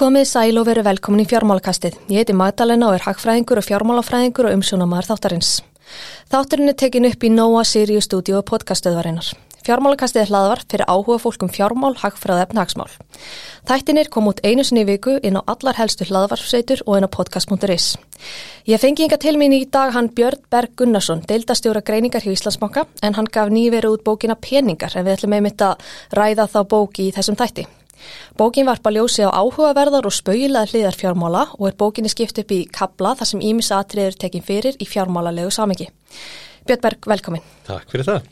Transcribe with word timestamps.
Komið 0.00 0.22
sæl 0.24 0.56
og 0.56 0.64
veru 0.64 0.80
velkomin 0.80 1.20
í 1.20 1.28
fjármálakastið. 1.28 1.98
Ég 2.08 2.22
heiti 2.22 2.32
Magdalena 2.32 2.86
og 2.88 2.94
er 2.96 3.02
hagfræðingur 3.04 3.58
og 3.60 3.66
fjármálafræðingur 3.66 4.46
og 4.48 4.54
umsjónamaður 4.56 5.10
þáttarins. 5.10 5.50
Þátturinn 6.32 6.72
er 6.72 6.76
tekin 6.80 7.04
upp 7.04 7.24
í 7.26 7.28
Nóa 7.28 7.66
Sirius 7.68 8.06
stúdíu 8.08 8.38
og 8.38 8.46
podcastöðvarinnar. 8.48 9.28
Fjármálakastið 9.60 10.22
er 10.22 10.30
hlaðvar 10.30 10.62
fyrir 10.64 10.88
áhuga 10.88 11.18
fólk 11.20 11.44
um 11.44 11.50
fjármál, 11.52 11.92
hagfræð 12.00 12.40
efn 12.46 12.60
hagsmál. 12.62 12.94
Þættinir 13.68 14.08
kom 14.08 14.30
út 14.30 14.40
einu 14.40 14.64
sinni 14.64 14.86
í 14.86 14.88
viku 14.88 15.18
inn 15.20 15.36
á 15.36 15.44
allar 15.44 15.76
helstu 15.76 16.06
hlaðvarsveitur 16.08 16.80
og 16.86 16.96
inn 16.96 17.04
á 17.04 17.10
podcast.is. 17.12 17.90
Ég 18.72 18.80
fengi 18.80 19.04
yngar 19.04 19.20
til 19.20 19.36
mín 19.36 19.52
í 19.52 19.66
dag 19.68 19.92
hann 19.92 20.08
Björn 20.16 20.40
Berg 20.48 20.72
Gunnarsson, 20.80 21.20
deildastjóra 21.28 21.84
greiningar 21.84 22.24
hjá 22.24 22.32
Íslandsbanka 22.32 22.86
en 23.04 23.20
hann 23.20 23.28
gaf 23.28 23.52
nýveru 23.52 23.92
út 23.98 24.06
bókina 24.08 24.38
Peningar 24.40 24.96
en 24.96 25.04
við 25.04 25.18
ætlum 25.18 25.36
einmitt 25.36 25.60
að 25.60 25.92
ræða 26.16 26.48
þá 26.48 26.58
bóki 26.72 27.10
í 27.10 27.12
þessum 27.12 27.36
þætti. 27.36 27.66
Bókin 28.38 28.68
varpa 28.68 28.92
ljósi 28.94 29.24
á 29.26 29.30
áhugaverðar 29.30 30.08
og 30.08 30.14
spauðilega 30.16 30.70
hliðar 30.72 30.98
fjármála 30.98 31.46
og 31.58 31.70
er 31.70 31.78
bókinni 31.78 32.12
skipt 32.12 32.40
upp 32.42 32.52
í 32.54 32.64
kabla 32.70 33.14
þar 33.18 33.32
sem 33.32 33.44
Ímis 33.44 33.70
atriður 33.74 34.18
tekin 34.20 34.44
fyrir 34.44 34.78
í 34.80 34.88
fjármálalegu 34.88 35.52
samengi. 35.54 35.90
Björn 36.68 36.84
Berg, 36.84 37.10
velkomin. 37.14 37.48
Takk 37.68 37.88
fyrir 37.92 38.08
það. 38.08 38.28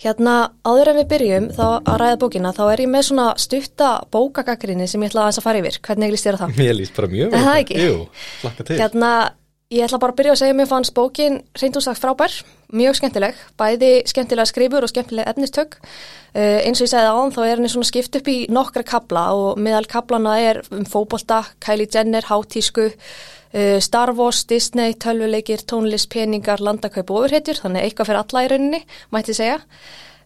Hérna, 0.00 0.34
áður 0.64 0.94
en 0.94 0.96
við 0.96 1.08
byrjum 1.10 1.46
þá 1.52 1.64
að 1.68 1.96
ræða 2.00 2.18
bókina, 2.22 2.52
þá 2.56 2.62
er 2.70 2.80
ég 2.86 2.88
með 2.88 3.02
svona 3.10 3.26
stutta 3.36 3.90
bókagakrinni 4.14 4.86
sem 4.88 5.02
ég 5.04 5.12
ætla 5.12 5.26
að, 5.26 5.36
að 5.36 5.44
fara 5.44 5.60
yfir. 5.60 5.76
Hvernig 5.84 6.14
líst 6.14 6.24
þér 6.24 6.38
að 6.38 6.44
það? 6.46 6.54
Mér 6.62 6.72
líst 6.78 6.96
bara 6.96 7.10
mjög 7.12 7.34
vel. 7.34 7.42
Það 7.44 7.58
ekki? 7.58 7.76
Jú, 7.84 7.98
slakka 8.40 8.66
til. 8.70 8.78
Hérna, 8.80 9.10
ég 9.70 9.84
ætla 9.86 10.00
bara 10.02 10.10
að 10.10 10.18
byrja 10.18 10.32
að 10.34 10.40
segja 10.40 10.52
að 10.54 10.58
mér 10.58 10.66
fannst 10.66 10.94
bókin 10.96 11.36
reynd 11.60 11.76
og 11.78 11.84
sagt 11.84 12.00
frábær, 12.02 12.32
mjög 12.74 12.96
skemmtileg, 12.98 13.36
bæði 13.60 13.90
skemmtilega 14.10 14.50
skrifur 14.50 14.82
og 14.82 14.90
skemmtileg 14.90 15.28
efnistök. 15.30 15.76
Uh, 16.34 16.58
eins 16.66 16.80
og 16.80 16.88
ég 16.88 16.90
segði 16.90 17.12
áðan 17.12 17.34
þá 17.36 17.40
er 17.44 17.52
henni 17.52 17.70
svona 17.70 17.86
skipt 17.86 18.18
upp 18.18 18.30
í 18.30 18.38
nokkra 18.50 18.82
kabla 18.86 19.24
og 19.38 19.60
meðal 19.62 19.86
kablana 19.90 20.34
er 20.42 20.60
um 20.74 20.82
fókbólta, 20.90 21.44
Kylie 21.62 21.86
Jenner, 21.86 22.26
hátísku, 22.26 22.88
uh, 22.90 23.78
Star 23.78 24.10
Wars, 24.18 24.42
Disney, 24.50 24.98
tölvuleikir, 24.98 25.62
tónlist, 25.62 26.10
peningar, 26.10 26.58
landakaup 26.58 27.14
og 27.14 27.22
ofurhetjur, 27.22 27.62
þannig 27.62 27.86
eitthvað 27.86 28.10
fyrir 28.10 28.24
alla 28.24 28.42
í 28.42 28.50
rauninni, 28.50 28.84
mætti 29.14 29.38
segja. 29.38 29.60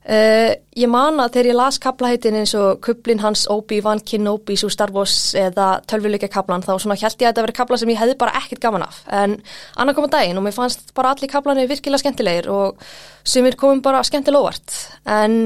Uh, 0.04 0.52
ég 0.76 0.90
man 0.92 1.16
að 1.16 1.30
þegar 1.32 1.46
ég 1.48 1.56
las 1.56 1.78
kaplaheitin 1.80 2.34
eins 2.36 2.50
og 2.60 2.82
kublin 2.84 3.22
hans 3.22 3.46
Obi-Wan 3.48 4.02
Kenobi 4.04 4.52
svo 4.60 4.68
Star 4.68 4.90
Wars 4.92 5.32
eða 5.32 5.78
tölvuleika 5.88 6.28
kaplan 6.28 6.60
þá 6.60 6.74
svona 6.74 6.98
held 7.00 7.14
ég 7.22 7.24
að 7.24 7.30
þetta 7.30 7.44
veri 7.46 7.54
kapla 7.56 7.78
sem 7.80 7.92
ég 7.94 8.00
hefði 8.02 8.16
bara 8.20 8.34
ekkert 8.36 8.60
gaman 8.60 8.84
af. 8.84 8.98
En 9.08 9.38
annar 9.80 9.96
koma 9.96 10.10
daginn 10.12 10.36
og 10.36 10.44
mér 10.44 10.52
fannst 10.58 10.92
bara 10.92 11.14
allir 11.14 11.30
kaplanir 11.32 11.70
virkilega 11.70 12.02
skemmtilegir 12.02 12.50
og 12.52 12.84
sem 13.24 13.48
er 13.48 13.56
komum 13.56 13.80
bara 13.86 14.02
skemmtilega 14.04 14.44
óvart. 14.44 14.74
En 15.08 15.38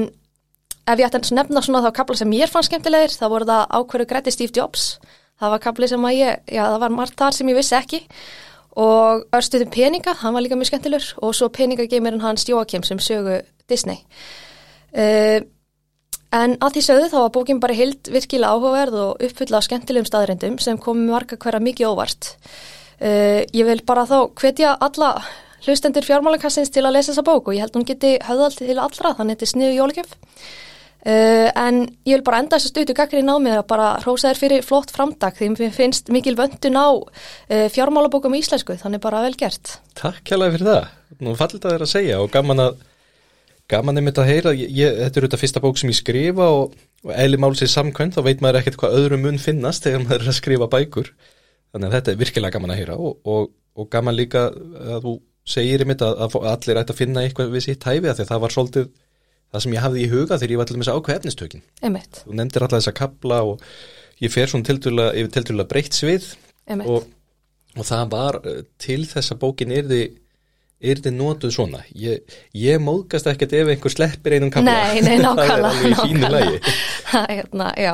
ef 0.83 0.99
ég 0.99 1.07
ætti 1.07 1.21
að 1.21 1.31
nefna 1.39 1.63
svona 1.63 1.85
þá 1.85 1.95
kapla 2.01 2.19
sem 2.19 2.35
ég 2.35 2.51
fannst 2.51 2.73
skemmtilegir 2.73 3.15
þá 3.15 3.25
voru 3.31 3.47
það 3.47 3.63
ákverðu 3.79 4.09
græti 4.11 4.35
Steve 4.35 4.57
Jobs. 4.59 4.89
Það 5.39 5.55
var 5.55 5.63
kapli 5.69 5.87
sem 5.87 6.09
að 6.09 6.17
ég, 6.17 6.43
já 6.51 6.65
það 6.65 6.77
var 6.83 6.97
margt 6.97 7.15
þar 7.23 7.39
sem 7.39 7.53
ég 7.53 7.59
vissi 7.61 7.77
ekki. 7.79 8.01
Og 8.75 9.23
örstuðum 9.39 9.71
peninga, 9.71 10.19
hann 10.19 10.35
var 10.35 10.43
líka 10.43 10.59
mjög 10.59 10.73
skemmtilegur. 10.73 11.09
Og 11.23 11.31
svo 11.39 11.47
peningageimurinn 11.47 12.27
hans 12.27 12.43
Joakim 12.51 12.83
sem 12.83 12.99
sögu 12.99 13.39
Disney 13.71 14.03
Uh, 14.89 15.45
en 16.33 16.55
að 16.61 16.77
því 16.77 16.85
sögðu 16.85 17.09
þá 17.11 17.17
var 17.19 17.33
bókin 17.33 17.61
bara 17.61 17.77
hild 17.77 18.09
virkilega 18.13 18.53
áhugaverð 18.53 19.01
og 19.03 19.27
uppfulla 19.27 19.61
á 19.61 19.65
skemmtilegum 19.65 20.07
staðrindum 20.09 20.57
sem 20.61 20.79
komi 20.81 21.07
marga 21.09 21.37
hverja 21.41 21.61
mikið 21.63 21.91
óvart. 21.91 22.31
Uh, 22.99 23.45
ég 23.55 23.67
vil 23.69 23.81
bara 23.85 24.07
þá 24.09 24.17
hvetja 24.37 24.75
alla 24.81 25.13
hlustendur 25.65 26.05
fjármálakassins 26.07 26.71
til 26.73 26.85
að 26.85 26.97
lesa 26.97 27.11
þessa 27.11 27.27
bók 27.27 27.49
og 27.49 27.57
ég 27.57 27.65
held 27.65 27.77
hún 27.77 27.87
geti 27.87 28.17
höðald 28.23 28.57
til 28.57 28.77
allra 28.77 29.13
þannig 29.17 29.35
að 29.35 29.37
þetta 29.37 29.47
er 29.47 29.53
sniðu 29.53 29.77
jólugjöf. 29.77 30.17
Uh, 30.99 31.47
en 31.55 31.85
ég 32.09 32.17
vil 32.17 32.25
bara 32.27 32.41
enda 32.41 32.57
þess 32.57 32.67
að 32.67 32.73
stutu 32.73 32.97
gaggrinn 32.97 33.31
á 33.31 33.37
mig 33.39 33.55
að 33.55 33.67
bara 33.69 33.91
hrósa 34.03 34.33
þér 34.33 34.41
fyrir 34.41 34.65
flott 34.67 34.91
framdag 34.91 35.37
því 35.37 35.53
mér 35.53 35.75
finnst 35.75 36.11
mikil 36.11 36.35
vöndun 36.35 36.75
á 36.75 36.89
fjármálabókum 37.71 38.35
í 38.35 38.41
íslensku 38.43 38.75
þannig 38.81 39.05
bara 39.05 39.21
vel 39.23 39.37
gert. 39.39 39.77
Takk 39.95 40.19
kjærlega 40.27 40.57
fyrir 40.57 40.71
það. 40.73 40.93
Nú 41.23 41.35
fallit 41.39 41.63
að 41.63 41.75
þér 41.77 41.85
að 41.85 41.93
segja 41.93 42.19
og 42.19 42.33
gaman 42.33 42.65
að 42.65 42.81
Gaman 43.69 44.01
er 44.01 44.05
mitt 44.05 44.17
að 44.17 44.29
heyra, 44.31 44.53
ég, 44.57 44.71
ég, 44.73 44.95
þetta 45.03 45.19
er 45.19 45.25
auðvitað 45.25 45.41
fyrsta 45.43 45.61
bók 45.61 45.77
sem 45.77 45.91
ég 45.91 45.99
skrifa 45.99 46.47
og, 46.55 46.77
og 47.05 47.11
eðli 47.13 47.37
málsið 47.41 47.69
samkvæmt, 47.69 48.15
þá 48.17 48.23
veit 48.25 48.39
maður 48.41 48.63
ekkert 48.63 48.79
hvað 48.81 48.95
öðrum 48.97 49.25
mun 49.27 49.41
finnast 49.41 49.85
þegar 49.85 50.05
maður 50.07 50.23
er 50.25 50.31
að 50.31 50.37
skrifa 50.39 50.69
bækur. 50.73 51.11
Þannig 51.69 51.89
að 51.89 51.97
þetta 51.97 52.11
er 52.11 52.21
virkilega 52.23 52.55
gaman 52.55 52.73
að 52.73 52.79
heyra 52.81 52.95
og, 52.97 53.19
og, 53.29 53.51
og 53.77 53.91
gaman 53.93 54.17
líka 54.17 54.47
að 54.49 55.05
þú 55.05 55.13
segir 55.49 55.83
í 55.83 55.87
mitt 55.89 56.01
að, 56.05 56.17
að 56.25 56.49
allir 56.49 56.81
ætti 56.81 56.95
að 56.95 56.99
finna 57.03 57.23
eitthvað 57.25 57.53
við 57.53 57.65
sitt 57.67 57.85
hæfi 57.85 58.09
að 58.09 58.17
því 58.17 58.25
að 58.25 58.31
það 58.31 58.43
var 58.43 58.55
svolítið 58.55 58.89
það 59.49 59.63
sem 59.63 59.75
ég 59.75 59.85
hafði 59.85 60.01
í 60.01 60.09
huga 60.09 60.37
þegar 60.37 60.53
ég 60.53 60.61
var 60.61 60.69
til 60.69 60.77
þess 60.77 60.91
að 60.91 60.99
ákveða 60.99 61.21
efnistökin. 61.21 61.63
Einmitt. 61.85 62.21
Þú 62.25 62.35
nefndir 62.37 62.65
alltaf 62.65 62.81
þessa 62.81 62.95
kabla 62.99 63.39
og 63.49 63.63
ég 64.21 64.33
fer 64.33 64.51
svona 64.51 64.75
yfir 64.75 65.31
tildulega 65.33 65.69
breytt 65.71 65.97
svið 65.97 66.27
og 66.69 67.85
það 67.85 68.11
var 68.13 68.39
eh, 68.43 68.61
til 68.81 69.01
þess 69.09 69.33
að 69.33 69.41
bókin 69.41 69.73
erði 69.73 70.03
er 70.79 71.01
þið 71.03 71.15
nótuð 71.17 71.51
svona? 71.53 71.81
Ég, 71.97 72.23
ég 72.55 72.79
móðgast 72.83 73.27
ekkert 73.27 73.55
ef 73.57 73.71
einhver 73.73 73.93
sleppir 73.93 74.37
einum 74.37 74.51
kamla 74.53 74.75
Nei, 74.77 75.01
nei, 75.03 75.17
nákvæmlega 75.25 76.61
hérna, 77.35 77.69
Já, 77.75 77.93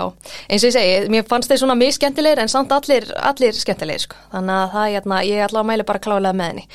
eins 0.49 0.65
og 0.65 0.69
ég 0.69 0.75
segi 0.75 1.11
mér 1.13 1.25
fannst 1.29 1.49
þeir 1.49 1.63
svona 1.63 1.77
mjög 1.79 1.97
skemmtilegir 1.97 2.43
en 2.43 2.51
samt 2.51 2.75
allir, 2.75 3.07
allir 3.17 3.57
skemmtilegir 3.57 4.05
sko. 4.05 4.19
þannig 4.33 4.57
að 4.59 4.75
það, 4.75 4.89
hérna, 4.95 5.21
ég 5.25 5.41
er 5.41 5.47
alltaf 5.47 5.63
að 5.63 5.69
mæla 5.71 5.87
bara 5.89 6.03
klálega 6.05 6.37
með 6.37 6.51
henni. 6.51 6.67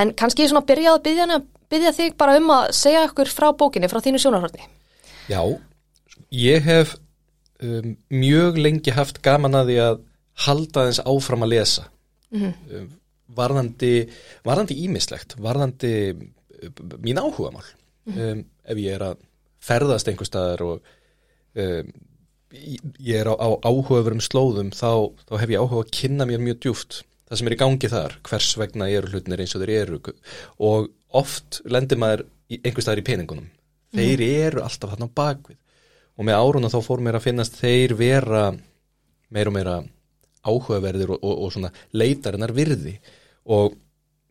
En 0.00 0.12
kannski 0.18 0.44
ég 0.44 0.52
svona 0.52 0.66
byrjaði 0.68 0.98
að 0.98 1.04
byggja, 1.08 1.40
byggja 1.72 1.94
þig 2.00 2.18
bara 2.20 2.36
um 2.40 2.52
að 2.58 2.66
segja 2.76 3.06
okkur 3.08 3.32
frá 3.32 3.48
bókinni, 3.56 3.90
frá 3.92 4.02
þínu 4.04 4.20
sjónarhörni 4.20 4.68
Já, 5.32 5.40
ég 6.34 6.66
hef 6.68 6.96
um, 7.64 7.94
mjög 8.12 8.60
lengi 8.60 8.92
haft 8.92 9.22
gaman 9.24 9.56
að 9.56 9.72
því 9.72 9.78
að 9.86 10.02
halda 10.44 10.86
þess 10.88 11.04
áfram 11.06 11.46
að 11.46 11.52
lesa. 11.54 11.86
Mm 12.34 12.42
-hmm. 12.42 12.78
um, 12.80 12.92
varðandi, 13.34 13.92
varðandi 14.44 14.76
ímislegt, 14.84 15.36
varðandi 15.42 15.94
mín 17.02 17.20
áhugamál 17.20 17.64
mm. 18.08 18.18
um, 18.18 18.44
ef 18.64 18.80
ég 18.80 18.98
er 18.98 19.06
að 19.10 19.22
ferðast 19.64 20.10
einhver 20.10 20.28
staðar 20.28 20.64
og 20.66 20.92
um, 21.60 21.90
ég 22.54 23.18
er 23.18 23.30
á, 23.32 23.34
á 23.34 23.48
áhugaverum 23.64 24.22
slóðum 24.22 24.70
þá, 24.74 25.10
þá 25.26 25.34
hef 25.40 25.54
ég 25.54 25.64
áhuga 25.64 25.82
að 25.86 25.94
kynna 25.96 26.28
mér 26.28 26.42
mjög 26.44 26.60
djúft 26.62 27.00
það 27.24 27.40
sem 27.40 27.48
er 27.48 27.56
í 27.56 27.60
gangi 27.64 27.90
þar, 27.90 28.16
hvers 28.28 28.52
vegna 28.60 28.88
eru 28.92 29.10
hlutinir 29.10 29.42
eins 29.42 29.56
og 29.56 29.64
þeir 29.64 29.74
eru 29.80 30.00
og 30.68 30.90
oft 31.14 31.60
lendir 31.64 32.00
maður 32.00 32.26
einhver 32.60 32.84
staðar 32.84 33.02
í 33.02 33.08
peningunum 33.08 33.50
þeir 33.94 34.20
mm. 34.20 34.44
eru 34.46 34.64
alltaf 34.64 34.94
hann 34.94 35.08
á 35.08 35.16
bakvið 35.16 35.58
og 36.14 36.28
með 36.28 36.38
áruna 36.38 36.70
þá 36.70 36.78
fór 36.84 37.02
mér 37.02 37.18
að 37.18 37.26
finnast 37.28 37.58
þeir 37.58 37.96
vera 37.98 38.44
meira 39.34 39.50
og 39.50 39.56
meira 39.56 39.76
áhugaverðir 40.44 41.14
og, 41.16 41.24
og, 41.24 41.40
og 41.46 41.54
svona 41.54 41.72
leitarinnar 41.96 42.54
virði. 42.56 42.98
Og 43.50 43.74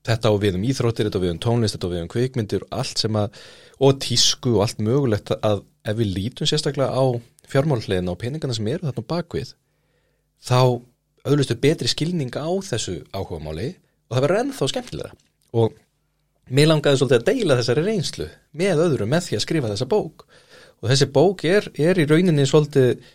þetta 0.08 0.32
á 0.32 0.34
við 0.40 0.58
um 0.60 0.66
íþróttir, 0.70 1.10
þetta 1.10 1.22
á 1.22 1.24
við 1.26 1.34
um 1.34 1.44
tónlist, 1.44 1.78
þetta 1.78 1.90
á 1.90 1.94
við 1.94 2.04
um 2.04 2.14
kvikmyndir 2.14 2.66
og 2.66 2.80
allt 2.82 3.04
sem 3.04 3.20
að, 3.20 3.44
og 3.84 4.00
tísku 4.04 4.58
og 4.58 4.66
allt 4.66 4.82
mögulegt 4.84 5.34
að 5.40 5.64
ef 5.84 6.00
við 6.00 6.16
lítum 6.18 6.50
sérstaklega 6.50 6.92
á 6.96 7.04
fjármálhlegin 7.52 8.12
og 8.12 8.20
peningana 8.22 8.56
sem 8.56 8.68
eru 8.72 8.88
þarna 8.88 9.06
bakvið 9.10 9.54
þá 10.44 10.60
auðvistu 11.24 11.58
betri 11.60 11.92
skilning 11.92 12.36
á 12.36 12.48
þessu 12.68 13.02
áhugamáli 13.16 13.74
og 14.10 14.16
það 14.16 14.26
verður 14.26 14.42
ennþá 14.42 14.70
skemmtilega 14.72 15.12
og 15.56 15.76
mér 16.54 16.70
langaði 16.72 17.00
svolítið 17.00 17.20
að 17.20 17.28
deila 17.30 17.58
þessari 17.60 17.86
reynslu 17.88 18.30
með 18.60 18.84
öðru 18.88 19.08
með 19.10 19.28
því 19.28 19.38
að 19.38 19.44
skrifa 19.46 19.72
þessa 19.72 19.90
bók. 19.92 20.26
Og 20.84 20.90
þessi 20.92 21.08
bók 21.16 21.46
er, 21.48 21.70
er 21.80 22.00
í 22.02 22.08
rauninni 22.10 22.46
svolítið 22.50 23.06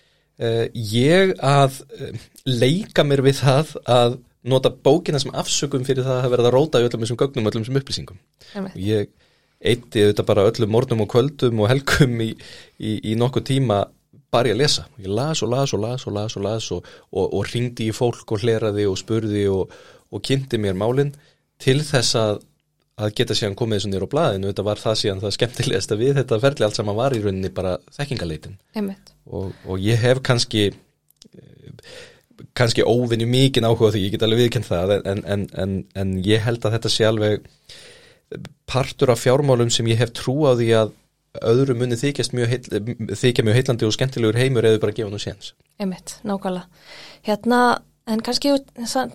uh, 0.42 0.64
ég 0.74 1.34
að 1.44 1.80
uh, 1.98 2.26
leika 2.46 3.04
mér 3.06 3.24
við 3.26 3.40
það 3.42 3.76
að 3.84 4.18
nota 4.48 4.70
bókina 4.70 5.20
sem 5.20 5.34
afsökum 5.36 5.84
fyrir 5.86 6.06
það 6.06 6.24
að 6.24 6.34
verða 6.36 6.52
róta 6.54 6.80
í 6.80 6.86
öllum 6.86 7.04
þessum 7.04 7.20
gögnum 7.20 7.50
öllum 7.50 7.64
þessum 7.64 7.80
upplýsingum 7.80 8.20
Amen. 8.58 8.72
ég 8.78 9.10
eitti 9.58 10.06
þetta 10.06 10.24
bara 10.26 10.46
öllum 10.48 10.70
mornum 10.70 11.02
og 11.04 11.10
kvöldum 11.12 11.62
og 11.64 11.70
helgum 11.72 12.20
í, 12.22 12.30
í, 12.78 12.98
í 13.10 13.16
nokkuð 13.18 13.48
tíma 13.50 13.80
bara 14.32 14.50
ég 14.50 14.58
að 14.58 14.62
lesa 14.62 14.84
ég 15.00 15.10
las 15.10 15.42
og 15.42 15.50
las 15.52 15.74
og 15.74 15.82
las 15.82 16.06
og 16.06 16.14
las 16.14 16.36
og 16.36 16.44
las 16.44 16.68
og, 16.74 16.90
og, 17.10 17.24
og 17.26 17.48
ringdi 17.50 17.88
í 17.88 17.96
fólk 17.96 18.36
og 18.36 18.44
hleraði 18.44 18.86
og 18.88 18.98
spurði 19.00 19.46
og, 19.50 19.74
og 20.12 20.24
kynnti 20.24 20.60
mér 20.62 20.78
málinn 20.78 21.14
til 21.58 21.80
þess 21.82 22.14
að, 22.18 22.42
að 22.98 23.14
geta 23.20 23.36
síðan 23.38 23.56
komið 23.58 23.78
þessu 23.78 23.90
nýra 23.92 24.08
á 24.10 24.12
blæðinu 24.14 24.50
þetta 24.50 24.66
var 24.66 24.82
það 24.82 25.00
síðan 25.02 25.24
það 25.24 25.34
skemmtilegast 25.36 25.94
að 25.94 26.02
við 26.02 26.20
þetta 26.20 26.38
ferli. 26.44 26.66
Allt 26.66 26.78
saman 26.78 26.98
var 26.98 27.16
í 27.16 27.22
rauninni 27.22 27.50
bara 27.54 27.74
þekkingaleitin 27.96 28.58
og 29.28 29.82
ég 29.84 30.00
hef 30.02 30.22
kannski 30.26 30.68
kannski 32.58 32.84
óvinni 32.86 33.26
mikið 33.28 33.66
áhuga 33.66 33.92
því, 33.94 34.04
ég 34.06 34.14
get 34.14 34.24
alveg 34.26 34.44
viðkend 34.44 34.68
það. 34.68 34.94
En, 34.98 35.22
en, 35.24 35.44
en, 35.58 35.76
en 35.98 36.14
ég 36.26 36.42
held 36.44 36.64
að 36.64 36.76
þetta 36.76 36.92
sé 36.92 37.06
alveg 37.08 37.46
partur 38.68 39.12
af 39.12 39.22
fjármálum 39.22 39.70
sem 39.72 39.88
ég 39.88 40.00
hef 40.02 40.12
trú 40.16 40.42
á 40.44 40.52
því 40.58 40.68
að 40.76 40.94
öðru 41.48 41.76
munni 41.78 41.98
þykjast 41.98 42.34
mjög, 42.34 42.52
heil, 42.52 43.14
þykja 43.16 43.44
mjög 43.46 43.58
heillandi 43.58 43.86
og 43.86 43.94
skemmtilegur 43.94 44.38
heimur 44.40 44.66
eða 44.66 44.82
bara 44.82 44.96
gefa 44.96 45.12
nú 45.12 45.20
séns. 45.22 45.52
Einmitt, 45.78 46.18
nákvæmlega. 46.26 46.66
Hérna, 47.28 47.60
en 48.08 48.22
kannski 48.24 48.54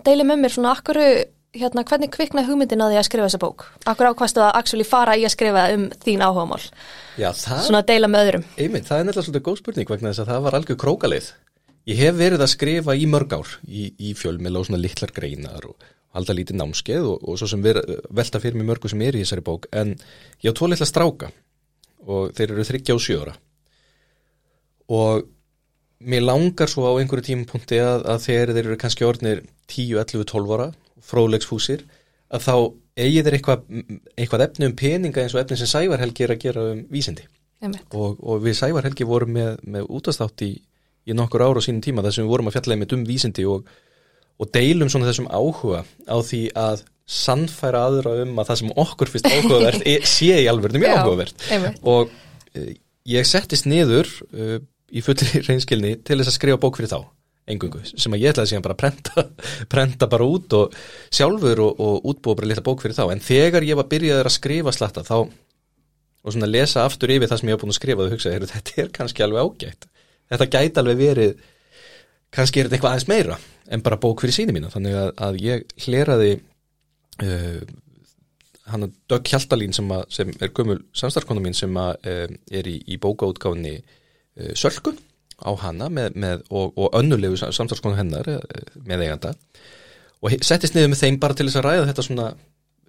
deili 0.06 0.26
með 0.26 0.44
mér 0.44 0.54
svona 0.54 0.74
akkur, 0.76 1.00
hérna, 1.54 1.84
hvernig 1.86 2.10
kvikna 2.14 2.44
hugmyndin 2.46 2.82
að 2.84 2.94
því 2.94 3.00
að 3.00 3.08
skrifa 3.08 3.30
þessa 3.30 3.42
bók? 3.42 3.66
Akkur 3.86 4.10
ákvæmstu 4.10 4.42
að 4.44 4.52
actually 4.60 4.86
fara 4.88 5.16
í 5.16 5.24
að 5.24 5.34
skrifa 5.36 5.64
um 5.76 5.88
þín 6.04 6.24
áhuga 6.26 6.46
mál? 6.50 6.60
Já, 7.16 7.30
það... 7.30 7.64
Svona 7.68 7.82
að 7.84 7.90
deila 7.92 8.10
með 8.10 8.26
öðrum. 8.26 8.46
Einmitt, 8.58 8.86
það 8.90 9.00
er 9.00 9.08
nefnilega 9.08 9.26
svolítið 9.28 9.46
góð 9.48 9.60
spurning 9.62 9.92
vegna 9.94 10.12
þess 10.12 10.24
að 10.24 10.32
það 10.32 10.46
var 10.48 10.58
algjör 10.58 10.80
krókalið 10.84 11.32
ég 11.90 12.00
hef 12.00 12.16
verið 12.16 12.44
að 12.44 12.52
skrifa 12.54 12.96
í 12.96 13.08
mörg 13.10 13.34
ár 13.36 13.50
í, 13.68 13.90
í 13.98 14.14
fjölmil 14.16 14.56
og 14.58 14.68
svona 14.68 14.80
litlar 14.80 15.12
greinar 15.14 15.66
og 15.68 15.90
halda 16.14 16.36
lítið 16.36 16.58
námskeið 16.60 17.08
og, 17.10 17.26
og 17.28 17.40
svo 17.40 17.48
sem 17.50 17.64
ver, 17.64 17.80
velta 18.14 18.40
fyrir 18.42 18.56
mig 18.58 18.68
mörgu 18.68 18.90
sem 18.90 19.02
er 19.04 19.18
í 19.18 19.24
þessari 19.24 19.44
bók 19.44 19.68
en 19.74 19.94
ég 20.44 20.54
á 20.54 20.56
tvo 20.56 20.70
litla 20.70 20.88
stráka 20.88 21.30
og 22.04 22.32
þeir 22.36 22.54
eru 22.54 22.66
þryggja 22.68 22.96
og 22.96 23.04
sjöra 23.04 23.34
og 24.94 25.28
mér 26.04 26.24
langar 26.24 26.70
svo 26.70 26.86
á 26.88 26.92
einhverju 27.00 27.28
tímapunkti 27.28 27.80
að, 27.82 28.06
að 28.14 28.24
þegar 28.28 28.54
þeir 28.54 28.64
eru 28.64 28.80
kannski 28.80 29.08
orðnir 29.08 29.44
10, 29.72 30.00
11, 30.00 30.26
12 30.32 30.56
ára 30.56 30.70
fróðlegsfúsir 31.04 31.84
að 32.34 32.44
þá 32.46 32.54
eigi 32.94 33.24
þeir 33.26 33.38
eitthvað, 33.38 33.64
eitthvað 34.14 34.44
efni 34.48 34.68
um 34.68 34.76
peninga 34.78 35.24
eins 35.24 35.34
og 35.34 35.42
efni 35.42 35.58
sem 35.58 35.70
Sævar 35.70 36.02
Helgi 36.02 36.26
er 36.26 36.34
að 36.34 36.44
gera 36.44 36.68
um 36.72 36.84
vísindi. 36.92 37.26
Og, 37.96 38.20
og 38.20 38.42
við 38.44 38.58
Sævar 38.58 38.86
Helgi 38.86 39.06
vorum 39.08 39.34
með, 39.34 39.56
með 39.76 39.88
útastátt 39.98 40.44
í, 40.46 40.52
í 41.08 41.16
nokkur 41.16 41.46
ára 41.46 41.62
á 41.62 41.64
sínum 41.64 41.82
tíma 41.84 42.04
þar 42.04 42.16
sem 42.16 42.26
við 42.26 42.34
vorum 42.34 42.50
að 42.50 42.58
fjalla 42.58 42.78
með 42.80 42.96
um 42.98 43.06
vísindi 43.08 43.46
og, 43.50 43.70
og 44.38 44.50
deilum 44.54 44.90
svona 44.92 45.08
þessum 45.08 45.30
áhuga 45.32 45.84
á 45.84 46.16
því 46.20 46.42
að 46.58 46.84
sannfæra 47.04 47.82
aðra 47.88 48.14
um 48.22 48.38
að 48.40 48.50
það 48.50 48.60
sem 48.60 48.76
okkur 48.84 49.10
fyrst 49.12 49.28
áhugavert 49.28 49.82
er, 49.92 50.06
sé 50.08 50.38
í 50.40 50.46
alverðinu 50.48 50.84
mjög 50.84 51.00
áhugavert. 51.02 51.44
og 51.84 52.14
e, 52.56 52.76
ég 53.12 53.28
settist 53.28 53.68
niður 53.68 54.08
e, 54.32 54.62
í 54.94 55.02
fulli 55.04 55.42
reynskilni 55.48 55.98
til 56.00 56.18
þess 56.20 56.32
að 56.32 56.38
skrifa 56.38 56.62
bók 56.62 56.80
fyrir 56.80 56.94
þá 56.94 57.00
engungu, 57.50 57.82
sem 57.84 58.14
að 58.16 58.22
ég 58.24 58.32
ætlaði 58.32 58.52
síðan 58.52 58.64
bara 58.64 58.76
að 58.76 58.82
prenta, 58.82 59.24
prenta 59.72 60.08
bara 60.10 60.28
út 60.28 60.54
og 60.56 60.76
sjálfur 61.12 61.64
og, 61.64 61.80
og 61.84 62.10
útbúa 62.12 62.38
bara 62.38 62.50
lilla 62.50 62.64
bók 62.64 62.84
fyrir 62.84 62.96
þá. 62.96 63.06
En 63.12 63.24
þegar 63.24 63.66
ég 63.66 63.78
var 63.78 63.88
byrjaður 63.90 64.30
að 64.30 64.36
skrifa 64.38 64.74
slatta 64.74 65.04
þá 65.06 65.16
og 66.24 66.32
svona 66.32 66.48
lesa 66.48 66.86
aftur 66.88 67.12
yfir 67.12 67.28
það 67.28 67.40
sem 67.40 67.50
ég 67.50 67.56
hef 67.56 67.64
búin 67.64 67.74
að 67.74 67.80
skrifa 67.80 68.06
og 68.06 68.14
hugsa, 68.14 68.32
þetta 68.32 68.78
er 68.80 68.92
kannski 68.96 69.26
alveg 69.26 69.44
ágætt. 69.44 69.88
Þetta 70.32 70.50
gæti 70.54 70.80
alveg 70.80 71.00
verið 71.02 71.34
kannski 72.34 72.60
er 72.60 72.68
þetta 72.68 72.78
eitthvað 72.78 72.94
aðeins 72.94 73.10
meira 73.12 73.38
en 73.72 73.84
bara 73.84 74.00
bók 74.00 74.24
fyrir 74.24 74.36
síni 74.36 74.54
mína, 74.56 74.70
þannig 74.72 74.96
að, 74.98 75.10
að 75.26 75.40
ég 75.44 75.64
hleraði 75.84 76.30
uh, 77.24 77.60
hann 78.72 78.86
að 78.86 78.94
Dögg 79.12 79.30
Hjaltalín 79.32 79.76
sem, 79.76 79.90
að, 79.94 80.04
sem 80.16 80.32
er 80.40 80.52
gömul 80.56 80.80
samstarfkona 80.96 81.42
mín 81.44 81.56
sem 81.56 81.76
að, 81.80 82.08
uh, 82.08 82.36
er 82.60 82.70
í, 82.70 82.78
í 82.88 82.98
bókaútgáðinni 83.00 83.76
uh, 83.80 84.52
Sölku 84.58 84.94
á 85.42 85.50
hana 85.64 85.90
með, 85.92 86.18
með, 86.20 86.42
og, 86.50 86.74
og 86.78 86.96
önnulegu 86.98 87.38
samstarfskonu 87.40 87.98
hennar 87.98 88.28
eh, 88.30 88.64
með 88.86 89.06
eiganda. 89.06 89.34
Og 90.24 90.34
settist 90.46 90.76
niður 90.76 90.92
með 90.94 91.02
þeim 91.02 91.20
bara 91.22 91.36
til 91.36 91.48
þess 91.48 91.60
að 91.60 91.68
ræða 91.68 91.86
þetta 91.90 92.06
svona 92.06 92.30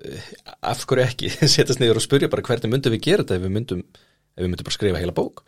eh, 0.05 0.31
af 0.71 0.85
hverju 0.87 1.05
ekki, 1.05 1.31
settist 1.55 1.81
niður 1.81 2.01
og 2.01 2.05
spurja 2.05 2.31
bara 2.31 2.45
hvernig 2.45 2.71
myndum 2.71 2.95
við 2.95 3.05
gera 3.09 3.25
þetta 3.25 3.39
ef 3.39 3.45
við 3.45 3.55
myndum, 3.57 3.85
ef 4.35 4.43
við 4.43 4.51
myndum 4.51 4.69
bara 4.69 4.77
skrifa 4.77 5.03
heila 5.03 5.15
bók? 5.17 5.45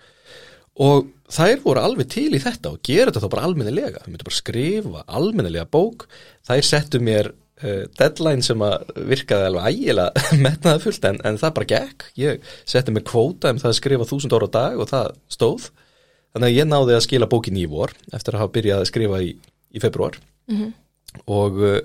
Og 0.88 1.10
þær 1.34 1.64
voru 1.64 1.82
alveg 1.82 2.10
til 2.14 2.30
í 2.38 2.42
þetta 2.42 2.76
og 2.76 2.82
gera 2.86 3.10
þetta 3.10 3.26
þá 3.26 3.34
bara 3.34 3.50
almennilega. 3.50 4.04
Við 4.06 4.14
myndum 4.14 4.30
bara 4.30 4.40
skrifa 4.40 5.04
almennilega 5.20 5.70
bók. 5.74 6.06
Þær 6.46 6.68
settu 6.68 7.02
mér 7.02 7.32
uh, 7.34 7.88
deadline 7.98 8.46
sem 8.46 8.62
að 8.62 8.92
virkaði 9.10 9.48
alveg 9.50 9.72
ægilega 9.72 10.28
metnaði 10.46 10.84
fullt 10.86 11.10
en, 11.10 11.18
en 11.26 11.42
það 11.42 11.56
bara 11.58 11.70
gekk. 11.74 12.06
Ég 12.22 12.54
setti 12.70 12.94
mér 12.94 13.08
kvóta 13.10 13.54
um 13.54 13.62
það 13.64 13.72
að 13.74 13.80
skrifa 13.80 14.10
þúsund 14.12 14.38
ára 14.38 14.52
á 14.54 14.56
dag 14.60 14.84
og 14.84 14.92
það 14.94 15.18
stóð 15.34 15.70
Þannig 16.36 16.50
að 16.52 16.58
ég 16.58 16.68
náði 16.68 16.98
að 16.98 17.06
skila 17.06 17.30
bókin 17.32 17.58
í 17.58 17.66
vor 17.70 17.94
eftir 18.14 18.36
að 18.36 18.44
hafa 18.44 18.56
byrjað 18.58 18.84
að 18.84 18.90
skrifa 18.92 19.22
í, 19.24 19.32
í 19.74 19.82
februar 19.84 20.20
mm 20.48 20.58
-hmm. 20.58 20.74
og 21.34 21.62
uh, 21.64 21.80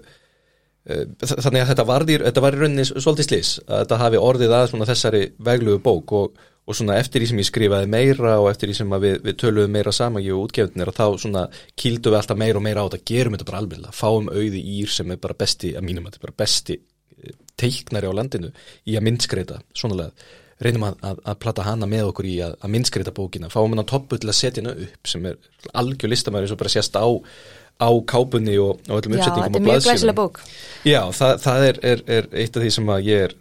þannig 0.82 1.62
að 1.62 1.68
þetta 1.70 1.84
var, 1.86 2.04
í, 2.10 2.16
þetta 2.24 2.42
var 2.42 2.56
í 2.56 2.62
rauninni 2.62 2.86
svolítið 2.88 3.28
slis 3.28 3.52
að 3.68 3.84
þetta 3.84 4.00
hafi 4.00 4.18
orðið 4.18 4.54
að 4.56 4.72
þessari 4.90 5.22
vegluðu 5.38 5.82
bók 5.84 6.14
og, 6.18 6.40
og 6.66 6.76
svona 6.78 6.98
eftir 6.98 7.22
því 7.22 7.28
sem 7.30 7.42
ég 7.42 7.48
skrifaði 7.48 7.90
meira 7.90 8.34
og 8.42 8.50
eftir 8.50 8.70
því 8.70 8.76
sem 8.80 8.96
við, 9.04 9.16
við 9.22 9.38
töluðum 9.38 9.76
meira 9.76 9.92
saman 9.94 10.26
í 10.26 10.32
útgefnir 10.34 10.90
og 10.90 10.98
þá 10.98 11.06
svona 11.22 11.44
kýldu 11.78 12.10
við 12.10 12.18
alltaf 12.18 12.40
meira 12.42 12.58
og 12.58 12.66
meira 12.66 12.82
á 12.82 12.86
þetta, 12.90 13.06
gerum 13.12 13.36
þetta 13.36 13.50
bara 13.50 13.62
alveg 13.62 13.88
fáum 13.94 14.30
auði 14.32 14.62
ír 14.74 14.90
sem 14.90 15.14
er 15.14 15.22
bara 15.22 15.38
besti 15.38 15.74
að 15.78 15.86
mínum 15.86 16.06
að 16.06 16.16
þetta 16.16 16.22
er 16.22 16.26
bara 16.26 16.40
besti 16.42 16.78
eh, 16.78 17.36
teiknari 17.62 18.10
á 18.10 18.18
landinu 18.18 18.50
í 18.82 18.98
að 18.98 19.06
myndskreita 19.06 19.62
svona 19.70 20.00
leið 20.02 20.30
reynum 20.66 20.86
að, 20.88 20.98
að, 21.08 21.22
að 21.32 21.38
platta 21.44 21.66
hana 21.66 21.88
með 21.90 22.10
okkur 22.10 22.28
í 22.28 22.34
að, 22.46 22.54
að 22.62 22.72
minnskreita 22.74 23.14
bókina, 23.16 23.50
fáum 23.52 23.74
hann 23.74 23.84
á 23.84 23.92
toppu 23.92 24.18
til 24.20 24.30
að 24.30 24.38
setja 24.38 24.62
hana 24.64 24.74
upp 24.86 25.10
sem 25.12 25.26
er 25.30 25.38
algjör 25.82 26.12
listamæri 26.12 26.50
sem 26.50 26.60
bara 26.60 26.72
sést 26.72 26.98
á, 26.98 27.06
á 27.06 27.90
kápunni 28.12 28.58
og, 28.62 28.82
og 28.88 29.00
öllum 29.00 29.16
uppsetningum 29.18 29.58
og 29.58 29.64
blaðsjum. 29.64 29.64
Já, 29.64 29.64
þetta 29.64 29.64
er 29.64 29.66
mjög 29.68 29.88
glæsileg 29.88 30.20
bók. 30.20 30.42
Já, 30.88 31.00
það, 31.18 31.34
það 31.46 31.66
er, 31.70 31.82
er, 31.92 32.04
er 32.18 32.30
eitt 32.44 32.56
af 32.56 32.64
því 32.66 32.70
sem 32.76 32.94
ég 33.08 33.26
er 33.26 33.36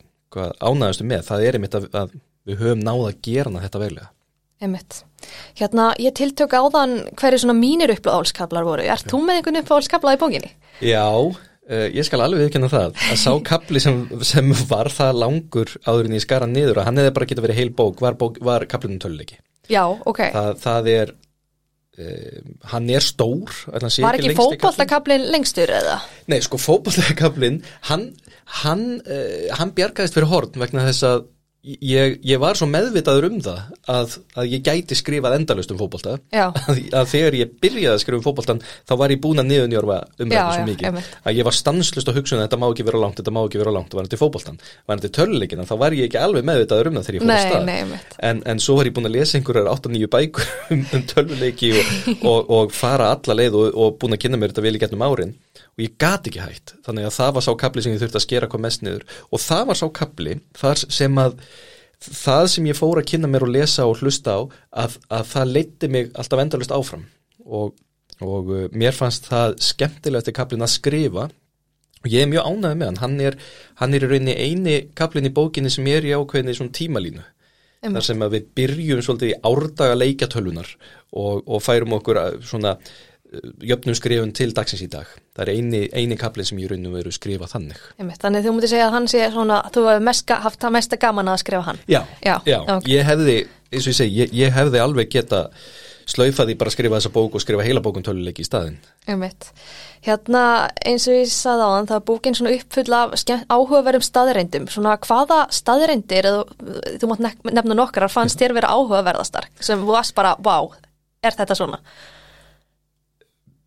ánægastu 0.61 1.07
með, 1.11 1.23
það 1.27 1.45
er 1.47 1.59
einmitt 1.59 1.77
að 1.81 2.17
við 2.47 2.59
höfum 2.63 2.83
náða 2.85 3.11
að 3.11 3.21
gera 3.27 3.51
hana 3.51 3.63
þetta 3.67 3.85
veglega. 3.85 4.11
Einmitt. 4.61 4.99
Hérna, 5.57 5.87
ég 6.01 6.13
tiltök 6.17 6.53
á 6.53 6.61
þann 6.73 6.99
hverju 7.17 7.39
svona 7.41 7.57
mínir 7.57 7.93
uppláðskablar 7.95 8.65
voru. 8.65 8.85
Er 8.85 9.01
þú 9.01 9.23
með 9.25 9.39
einhvern 9.39 9.61
uppláðskabla 9.63 10.13
í 10.13 10.19
bókinni? 10.21 10.51
Já, 10.85 11.09
Uh, 11.09 11.50
ég 11.69 12.05
skal 12.07 12.23
alveg 12.25 12.47
viðkynna 12.47 12.69
það 12.71 12.95
að 13.11 13.19
sá 13.21 13.31
kapli 13.45 13.81
sem, 13.83 13.99
sem 14.27 14.49
var 14.69 14.89
það 14.91 15.19
langur 15.21 15.73
áður 15.85 16.09
en 16.09 16.15
ég 16.17 16.23
skara 16.23 16.49
niður 16.49 16.81
að 16.81 16.87
hann 16.89 17.01
hefði 17.01 17.13
bara 17.17 17.27
getið 17.29 17.45
verið 17.45 17.59
heil 17.61 17.73
bók, 17.77 18.01
var, 18.03 18.17
var 18.41 18.65
kaplinu 18.71 19.01
töluleiki. 19.01 19.37
Já, 19.71 19.83
ok. 19.87 20.21
Það, 20.33 20.49
það 20.63 20.89
er, 20.91 21.13
uh, 22.01 22.39
hann 22.73 22.89
er 22.91 23.05
stór. 23.05 23.59
Var 23.71 24.17
ekki 24.19 24.33
fókballakablin 24.39 25.27
lengstur 25.31 25.71
eða? 25.77 25.99
Nei, 26.31 26.39
sko 26.43 26.59
fókballakablin, 26.61 27.61
hann, 27.91 28.09
hann, 28.63 28.87
uh, 29.05 29.51
hann 29.59 29.75
bjargaðist 29.77 30.17
fyrir 30.17 30.31
horn 30.33 30.59
vegna 30.65 30.87
þess 30.89 31.07
að 31.07 31.29
Ég, 31.61 32.15
ég 32.25 32.39
var 32.41 32.57
svo 32.57 32.65
meðvitaður 32.65 33.27
um 33.27 33.35
það 33.45 33.57
að, 33.93 34.13
að 34.33 34.47
ég 34.49 34.63
gæti 34.65 34.95
skrifað 34.97 35.35
endalust 35.35 35.69
um 35.69 35.77
fókbólta 35.77 36.15
að, 36.41 36.79
að 36.89 37.11
þegar 37.11 37.37
ég 37.37 37.51
byrjaði 37.61 37.91
að 37.91 37.99
skrifa 38.01 38.17
um 38.17 38.23
fókbóltan 38.25 38.61
þá 38.89 38.93
var 38.97 39.13
ég 39.13 39.21
búin 39.21 39.43
að 39.43 39.51
niðunjörfa 39.51 39.97
umræðu 40.25 40.55
svo 40.55 40.63
mikið. 40.71 40.97
já, 40.97 41.11
að 41.21 41.37
ég 41.37 41.45
var 41.45 41.57
stanslust 41.59 42.09
á 42.09 42.17
hugsunum 42.17 42.41
að 42.41 42.47
þetta 42.47 42.59
má 42.63 42.65
ekki 42.71 42.87
vera 42.87 43.03
langt, 43.03 43.21
þetta 43.21 43.35
má 43.35 43.39
ekki 43.43 43.61
vera 43.61 43.75
langt, 43.75 43.93
var 43.93 44.09
þetta 44.09 44.21
fókbóltan 44.23 44.57
var 44.89 45.03
þetta 45.03 45.13
töluleikina, 45.19 45.67
þá 45.69 45.75
var 45.83 45.97
ég 45.99 46.09
ekki 46.09 46.21
alveg 46.23 46.49
meðvitaður 46.49 46.89
um 46.89 46.97
það 46.97 47.07
þegar 47.11 47.19
ég 47.19 47.27
fór 47.27 47.35
að 47.35 47.45
stað. 47.45 47.95
en, 48.31 48.43
en 48.49 48.65
svo 48.65 48.79
var 48.79 48.89
ég 48.89 48.97
búin 48.97 49.11
að 49.11 49.15
lesa 49.19 49.37
einhverjar 49.37 49.71
8-9 49.75 50.11
bækur 50.17 50.51
um, 50.73 50.83
um 50.97 51.07
töluleiki 51.13 51.71
og, 51.77 51.93
og, 52.25 52.51
og 52.57 52.73
fara 52.73 53.13
alla 53.13 53.37
leið 53.37 53.61
og, 53.61 53.69
og 53.77 54.01
búin 54.01 54.17
að 54.17 54.25
kynna 54.25 54.41
mér 54.41 54.55
þetta 54.55 54.65
vel 54.65 54.77
í 54.79 54.81
getnum 54.81 55.05
árin 55.05 55.37
og 55.71 55.83
ég 55.83 55.97
gati 56.01 56.31
ekki 56.31 56.43
hægt 56.43 56.73
þannig 56.85 57.07
að 57.07 57.17
það 57.17 57.35
var 57.35 57.45
sá 57.45 57.51
kapli 57.63 57.83
sem 57.83 57.93
ég 57.93 58.01
þurfti 58.01 58.19
að 58.19 58.25
skera 58.25 58.49
hvað 58.51 58.63
mest 58.65 58.83
niður. 58.85 59.05
Og 59.31 59.43
það 59.43 59.67
var 59.69 59.79
sá 59.79 59.85
kapli 60.01 60.37
þar 60.59 60.83
sem 60.83 61.21
að 61.21 61.37
það 62.01 62.47
sem 62.55 62.69
ég 62.71 62.77
fór 62.77 63.01
að 63.01 63.09
kynna 63.11 63.29
mér 63.31 63.45
og 63.45 63.53
lesa 63.53 63.87
og 63.87 64.01
hlusta 64.01 64.37
á 64.37 64.41
að, 64.83 64.97
að 65.13 65.27
það 65.31 65.53
leiti 65.55 65.91
mig 65.93 66.09
alltaf 66.17 66.43
endalust 66.43 66.73
áfram. 66.75 67.05
Og, 67.45 67.75
og 68.21 68.51
uh, 68.51 68.65
mér 68.73 68.97
fannst 68.97 69.29
það 69.31 69.59
skemmtilegt 69.63 70.27
til 70.27 70.35
kaplin 70.37 70.65
að 70.65 70.73
skrifa. 70.75 71.27
Og 72.01 72.09
ég 72.09 72.25
er 72.25 72.31
mjög 72.31 72.47
ánæðið 72.49 72.79
með 72.79 72.89
hann. 72.89 73.01
Hann 73.03 73.19
er, 73.21 73.37
hann 73.77 73.93
er 73.93 74.05
í 74.05 74.09
rauninni 74.09 74.37
eini 74.41 74.79
kaplin 74.97 75.29
í 75.29 75.33
bókinni 75.35 75.69
sem 75.71 75.85
er 75.91 76.07
í 76.07 76.15
ákveðinni 76.17 76.57
svona 76.57 76.73
tímalínu. 76.77 77.27
Emme. 77.81 77.97
þar 77.97 78.05
sem 78.05 78.23
við 78.29 78.49
byrjum 78.57 78.99
svolítið 79.01 79.31
í 79.31 79.37
árdaga 79.41 79.95
leikjatölunar 79.97 80.67
og, 81.17 81.39
og 81.49 81.63
færum 81.65 81.95
okkur 81.97 82.19
svona 82.45 82.75
jöfnum 83.63 83.95
skrifun 83.95 84.33
til 84.35 84.51
dagsins 84.55 84.81
í 84.83 84.89
dag 84.91 85.07
það 85.35 85.43
er 85.45 85.51
eini, 85.55 85.81
eini 85.95 86.17
kaplinn 86.19 86.47
sem 86.47 86.59
ég 86.59 86.71
raun 86.71 86.89
og 86.89 86.97
veru 86.97 87.13
skrifa 87.15 87.47
þannig 87.47 87.79
Einmitt, 87.95 88.19
Þannig 88.23 88.43
þú 88.43 88.55
mútið 88.57 88.73
segja 88.73 88.89
að 88.89 88.97
hann 88.97 89.07
sé 89.11 89.29
svona 89.31 89.61
þú 89.71 89.85
hefði 89.87 90.35
haft 90.43 90.59
það 90.65 90.75
mesta 90.75 90.99
gaman 90.99 91.31
að 91.31 91.39
skrifa 91.45 91.69
hann 91.69 91.79
Já, 91.87 92.01
já, 92.19 92.35
já 92.43 92.59
okay. 92.59 92.91
ég 92.91 93.07
hefði 93.07 93.37
eins 93.71 93.87
og 93.87 93.93
ég 93.93 93.97
segi, 94.01 94.19
ég, 94.19 94.35
ég 94.35 94.53
hefði 94.57 94.83
alveg 94.83 95.13
geta 95.15 95.45
slaufaði 96.11 96.57
bara 96.59 96.71
að 96.71 96.75
skrifa 96.75 96.97
þessa 96.97 97.13
bók 97.15 97.37
og 97.37 97.43
skrifa 97.45 97.63
heila 97.63 97.83
bókun 97.85 98.03
töluleiki 98.03 98.43
í 98.43 98.49
staðin 98.49 98.79
Einmitt. 99.07 99.47
Hérna 100.03 100.43
eins 100.83 101.07
og 101.07 101.15
ég 101.15 101.31
saði 101.31 101.63
á 101.63 101.69
hann 101.77 101.87
það 101.87 101.99
er 102.01 102.07
bókin 102.11 102.35
svona 102.35 102.55
uppfull 102.57 102.95
af 102.97 103.13
áhugaverðum 103.47 104.03
staðreindum, 104.03 104.65
svona 104.73 104.97
hvaða 105.05 105.43
staðreindir, 105.55 106.27
þú 106.99 107.11
mátt 107.13 107.27
nefna 107.47 107.77
nokkrar 107.77 108.11
fannst 108.11 108.41
þér 108.41 108.57
vera 108.59 108.73
áhugaverðastar 108.75 109.47
sem 109.61 109.85
varst 109.87 110.17
bara, 110.17 110.33
wow, 110.43 110.73
er 111.23 111.37
þetta 111.37 111.55
svona? 111.55 111.79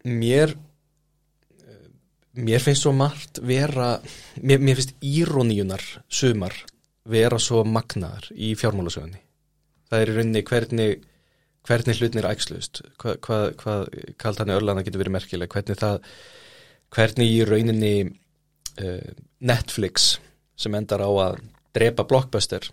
Mér 0.04 0.54
mér 2.34 2.62
finnst 2.62 2.82
svo 2.82 2.92
margt 2.96 3.38
vera 3.42 3.94
mér, 4.42 4.58
mér 4.58 4.78
finnst 4.78 4.94
íróníunar 5.04 5.82
sumar 6.08 6.54
vera 7.08 7.38
svo 7.38 7.62
magnaðar 7.68 8.30
í 8.32 8.54
fjármálasögunni. 8.58 9.20
Það 9.90 10.00
er 10.00 10.11
í 10.11 10.16
rauninni 10.18 10.44
hvernig 10.49 10.94
hvernig 11.64 12.00
hlutnir 12.00 12.28
ægslust 12.28 12.82
hvað, 13.00 13.18
hvað, 13.25 13.44
hvað 13.61 13.84
kalt 14.20 14.40
hann 14.40 14.52
í 14.52 14.56
Örlanda 14.56 14.84
getur 14.84 15.04
verið 15.04 15.16
merkileg. 15.16 15.52
Hvernig 15.52 15.80
það 15.80 15.99
hvernig 16.94 17.34
í 17.34 17.42
rauninni 17.49 17.94
uh, 18.04 19.11
Netflix 19.44 20.16
sem 20.58 20.75
endar 20.75 21.04
á 21.04 21.11
að 21.11 21.42
drepa 21.75 22.06
blockbuster 22.06 22.66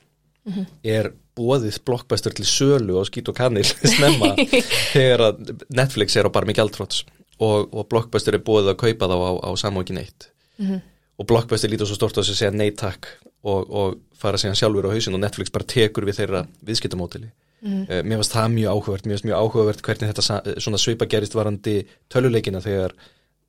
mm 0.46 0.54
-hmm. 0.54 0.66
er 0.84 1.14
bóðið 1.38 1.80
blockbuster 1.86 2.34
til 2.34 2.46
sölu 2.46 3.00
og 3.00 3.08
skýt 3.10 3.30
og 3.30 3.36
kannil 3.36 3.66
snemma 3.96 4.36
þegar 4.96 5.28
að 5.30 5.66
Netflix 5.70 6.16
er 6.16 6.30
á 6.30 6.32
barmi 6.34 6.54
gældtróts 6.54 7.06
og, 7.42 7.74
og 7.74 7.90
Blockbuster 7.90 8.38
er 8.38 8.46
búið 8.46 8.72
að 8.72 8.80
kaupa 8.84 9.10
þá 9.10 9.18
á, 9.18 9.32
á 9.48 9.52
samókin 9.58 10.02
eitt 10.02 10.30
mm 10.58 10.66
-hmm. 10.66 10.82
og 11.18 11.28
Blockbuster 11.28 11.70
lítur 11.70 11.90
svo 11.90 11.98
stort 11.98 12.18
á 12.18 12.22
þess 12.22 12.34
að 12.36 12.42
segja 12.42 12.52
nei 12.52 12.72
takk 12.72 13.08
og, 13.44 13.70
og 13.70 13.98
fara 14.14 14.38
síðan 14.38 14.60
sjálfur 14.60 14.88
á 14.90 14.94
hausin 14.94 15.18
og 15.18 15.24
Netflix 15.24 15.52
bara 15.52 15.66
tekur 15.66 16.06
við 16.06 16.20
þeirra 16.20 16.46
viðskiptamótili 16.62 17.32
mm. 17.62 17.82
uh, 17.90 18.04
mér 18.04 18.22
finnst 18.22 18.36
það 18.36 18.54
mjög 18.58 18.70
áhugavert 18.76 19.06
mér 19.06 19.18
finnst 19.18 19.30
mjög 19.30 19.42
áhugavert 19.42 19.82
hvernig 19.82 20.14
þetta 20.14 20.60
svona 20.60 20.78
svipa 20.78 21.06
gerist 21.06 21.36
varandi 21.36 21.76
töluleikina 22.10 22.62
þegar 22.62 22.96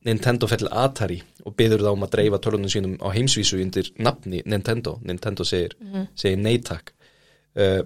Nintendo 0.05 0.49
fell 0.51 0.67
Atari 0.71 1.21
og 1.47 1.55
byður 1.55 1.85
þá 1.87 1.93
um 1.93 2.07
að 2.07 2.15
dreifa 2.17 2.39
tölunum 2.43 2.71
sínum 2.73 2.97
á 2.99 3.09
heimsvísu 3.15 3.61
undir 3.63 3.93
nafni 3.99 4.43
Nintendo 4.47 4.99
Nintendo 5.03 5.45
segir, 5.45 5.77
mm. 5.81 6.09
segir 6.15 6.39
neytak 6.39 6.95
uh, 7.57 7.83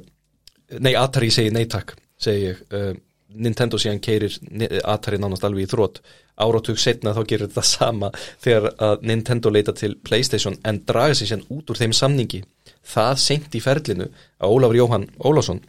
nei 0.81 0.95
Atari 0.95 1.31
segir 1.31 1.53
neytak 1.53 1.97
segir 2.17 2.63
uh, 2.73 2.95
Nintendo 3.37 3.79
síðan 3.81 4.01
keirir 4.05 4.37
Atari 4.85 5.19
nánast 5.21 5.45
alveg 5.47 5.67
í 5.67 5.71
þrótt 5.71 6.01
áratug 6.37 6.81
setna 6.81 7.15
þá 7.17 7.23
gerir 7.29 7.49
þetta 7.49 7.65
sama 7.77 8.11
þegar 8.45 8.73
að 8.89 9.07
Nintendo 9.11 9.53
leita 9.53 9.75
til 9.77 9.95
Playstation 10.07 10.59
en 10.65 10.83
draga 10.89 11.17
sér 11.17 11.33
síðan 11.33 11.47
út 11.57 11.73
úr 11.73 11.81
þeim 11.81 11.97
samningi. 11.97 12.43
Það 12.87 13.15
senkt 13.23 13.57
í 13.59 13.63
ferlinu 13.65 14.11
að 14.39 14.57
Ólafur 14.57 14.81
Jóhann 14.81 15.09
Ólásson 15.19 15.63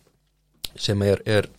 sem 0.77 1.01
er, 1.07 1.23
er 1.25 1.49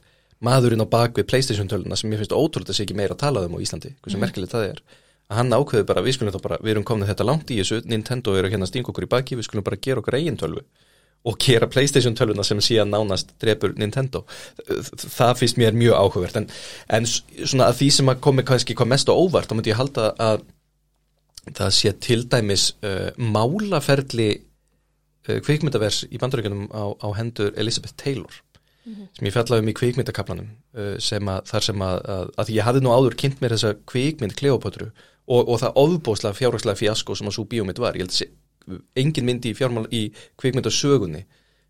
maðurinn 0.44 0.84
á 0.84 0.88
bakvið 0.88 1.26
Playstation 1.30 1.70
töluna 1.70 1.98
sem 1.98 2.12
ég 2.12 2.20
finnst 2.20 2.34
ótrúlega 2.36 2.74
að 2.74 2.78
sé 2.78 2.86
ekki 2.86 2.98
meira 2.98 3.16
að 3.16 3.24
tala 3.24 3.44
um 3.46 3.56
á 3.58 3.62
Íslandi, 3.62 3.94
hversu 3.98 4.18
mm. 4.18 4.24
merkilegt 4.26 4.54
það 4.54 4.68
er 4.68 4.82
að 5.28 5.40
hann 5.42 5.56
ákveði 5.56 5.86
bara, 5.88 6.04
við 6.04 6.14
skulum 6.16 6.34
þá 6.34 6.42
bara, 6.44 6.58
við 6.62 6.72
erum 6.72 6.84
komin 6.88 7.08
þetta 7.08 7.26
langt 7.26 7.50
í 7.52 7.58
þessu, 7.58 7.82
Nintendo 7.90 8.36
eru 8.38 8.50
hérna 8.52 8.68
sting 8.68 8.86
okkur 8.88 9.04
í 9.04 9.10
baki 9.12 9.36
við 9.36 9.48
skulum 9.48 9.66
bara 9.66 9.80
gera 9.82 10.00
okkar 10.00 10.16
eigin 10.16 10.38
tölvu 10.40 10.62
og 11.26 11.38
gera 11.42 11.66
Playstation 11.70 12.14
tölvuna 12.16 12.44
sem 12.46 12.60
síðan 12.62 12.92
nánast 12.94 13.34
drefur 13.42 13.74
Nintendo, 13.76 14.24
það 15.02 15.34
finnst 15.40 15.58
mér 15.60 15.76
mjög 15.76 15.98
áhugavert, 15.98 16.38
en, 16.40 16.46
en 16.94 17.08
svona 17.08 17.68
að 17.68 17.80
því 17.80 17.88
sem 17.96 18.12
að 18.12 18.22
komi 18.24 18.44
kannski 18.46 18.76
hvað 18.78 18.92
mest 18.94 19.10
og 19.12 19.24
óvart, 19.26 19.50
þá 19.50 19.58
myndi 19.58 19.72
ég 19.74 19.80
halda 19.80 20.12
að 20.22 20.46
það 21.56 21.72
sé 21.74 21.92
til 22.04 22.24
dæmis 22.30 22.70
uh, 22.84 23.08
málaferli 23.16 24.28
uh, 24.36 25.38
kvikmyndavers 25.44 26.04
í 26.10 26.20
bandaríkunum 26.20 26.68
á, 26.72 26.92
á 27.00 27.08
hendur 27.18 27.54
Elizabeth 27.56 27.96
Taylor 27.96 28.32
mm 28.84 28.94
-hmm. 28.94 29.06
sem 29.18 29.26
ég 29.26 29.32
fjallaði 29.32 29.62
um 29.62 29.68
í 29.68 29.76
kvikmyndakaplanum 29.80 30.48
uh, 30.74 30.98
sem 30.98 31.28
að 31.28 31.40
þar 31.52 31.62
sem 31.62 31.82
að, 31.82 32.02
að, 32.16 32.26
að 32.36 32.50
ég 32.56 32.64
hafði 32.64 32.80
nú 32.84 32.90
áður 32.92 33.16
kynnt 33.16 33.40
mér 33.40 33.56
þessa 33.56 33.74
kvikmynd 33.86 34.36
Kleopatru 34.36 34.90
og, 35.26 35.48
og 35.48 35.60
það 35.60 35.72
ofbóslega 35.74 36.34
fjárhagslega 36.34 36.76
fjasko 36.76 37.14
sem 37.14 37.26
að 37.26 37.36
svo 37.36 37.44
bíómynd 37.44 37.78
var, 37.78 37.96
ég 37.96 38.06
held 38.06 38.12
að 38.12 38.47
engin 38.98 39.28
myndi 39.28 39.52
í, 39.52 39.68
í 39.92 40.02
kvikmyndasögunni 40.40 41.24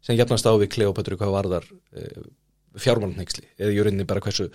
sem 0.04 0.18
jafnast 0.18 0.46
á 0.46 0.52
við 0.56 0.72
Kleopatru 0.76 1.18
hvað 1.18 1.34
varðar 1.34 1.68
uh, 1.68 2.26
fjármálunhengsli 2.78 3.46
eða 3.58 3.74
ég 3.74 3.86
rauninni 3.86 4.08
bara 4.08 4.22
hversu 4.24 4.48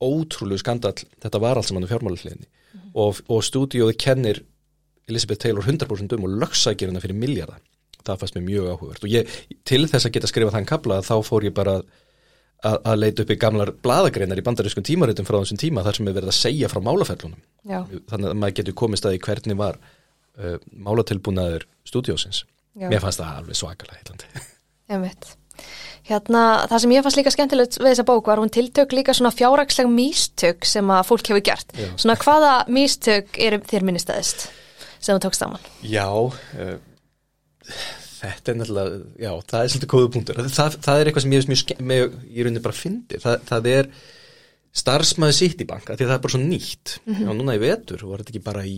ótrúlegu 0.00 0.60
skandal 0.60 0.94
þetta 0.94 1.40
var 1.42 1.56
allt 1.56 1.68
saman 1.68 1.86
á 1.88 1.92
fjármálunhleginni 1.92 2.46
mm 2.46 2.80
-hmm. 2.80 2.90
og, 2.94 3.22
og 3.28 3.44
stúdíóði 3.44 3.96
kennir 3.96 4.44
Elizabeth 5.08 5.40
Taylor 5.42 5.62
100% 5.62 6.16
um 6.16 6.24
og 6.24 6.38
lögsækir 6.42 6.88
hennar 6.88 7.02
fyrir 7.02 7.16
miljardar 7.16 7.62
það 8.06 8.22
fannst 8.22 8.36
mér 8.38 8.46
mjög 8.46 8.66
áhugavert. 8.72 9.04
Og 9.04 9.10
ég, 9.12 9.36
til 9.66 9.86
þess 9.90 10.06
að 10.06 10.16
geta 10.16 10.30
skrifað 10.30 10.56
þann 10.56 10.68
kabla 10.70 11.00
þá 11.02 11.14
fór 11.26 11.46
ég 11.48 11.54
bara 11.56 11.76
að, 11.76 12.78
að 12.78 12.98
leita 13.00 13.24
upp 13.24 13.32
í 13.32 13.38
gamlar 13.40 13.72
bladagreinar 13.84 14.40
í 14.40 14.46
bandarískun 14.46 14.86
tímaritum 14.86 15.28
frá 15.28 15.38
þessum 15.40 15.60
tíma 15.60 15.84
þar 15.86 15.98
sem 15.98 16.08
er 16.08 16.16
verið 16.16 16.32
að 16.32 16.38
segja 16.38 16.70
frá 16.72 16.80
málafellunum 16.84 17.40
Já. 17.68 17.80
þannig 18.10 18.30
að 18.30 18.40
maður 18.42 18.58
getur 18.60 18.78
komist 18.82 19.08
að 19.08 19.18
í 19.18 19.22
hvernig 19.26 19.58
var 19.60 19.80
uh, 20.38 20.58
málatilbúnaður 20.72 21.66
stúdiósins. 21.86 22.44
Mér 22.76 23.00
fannst 23.00 23.22
það 23.22 23.40
alveg 23.40 23.58
svakalega 23.58 24.00
heilandi. 24.00 24.46
Ég 24.92 25.02
veit. 25.06 25.28
Hérna, 26.06 26.42
það 26.70 26.82
sem 26.82 26.92
ég 26.94 27.04
fannst 27.06 27.18
líka 27.18 27.32
skemmtilegt 27.34 27.78
við 27.80 27.88
þessa 27.88 28.06
bók 28.06 28.28
var 28.30 28.38
hún 28.38 28.52
tiltök 28.52 28.92
líka 28.94 29.14
svona 29.16 29.32
fjárraksleg 29.34 29.88
místök 29.90 30.68
sem 30.68 30.92
að 30.94 31.06
fólk 31.08 31.32
hefur 31.32 31.42
gert. 31.48 31.72
Já. 31.74 31.88
Svona 31.98 32.18
hvaða 32.20 32.52
místök 32.70 33.40
er 33.42 33.58
þér 33.66 33.86
minnistæðist 33.88 34.48
sem 35.00 35.16
þú 35.16 35.22
tókst 35.24 35.42
saman? 35.42 35.70
Já, 35.82 36.06
uh, 36.12 36.76
Þetta 38.16 38.52
er 38.52 38.58
náttúrulega, 38.60 38.98
já, 39.20 39.30
það 39.50 39.62
er 39.62 39.72
svolítið 39.72 39.90
kóðu 39.92 40.10
punktur. 40.14 40.38
Það, 40.48 40.76
það 40.86 41.00
er 41.00 41.08
eitthvað 41.10 41.24
sem 41.24 41.34
ég 41.34 41.42
veist 41.42 41.50
mjög, 41.52 41.82
mjög 41.90 42.14
í 42.26 42.44
rauninni 42.46 42.62
bara 42.64 42.76
fyndi. 42.76 43.20
Það, 43.22 43.42
það 43.50 43.68
er 43.72 43.90
starfsmæði 44.76 45.36
sitt 45.36 45.62
í 45.62 45.68
banka, 45.68 45.96
því 45.96 46.08
það 46.08 46.14
er 46.16 46.22
bara 46.24 46.34
svo 46.34 46.40
nýtt. 46.42 46.94
Mm 47.04 47.12
-hmm. 47.12 47.26
Já, 47.26 47.36
núna 47.36 47.56
í 47.56 47.62
vetur, 47.62 48.04
var 48.08 48.22
þetta 48.22 48.32
ekki 48.32 48.44
bara 48.46 48.64
í 48.66 48.76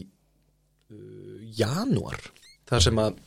januar, 1.58 2.20
þar 2.70 2.84
sem 2.86 3.02
að, 3.02 3.18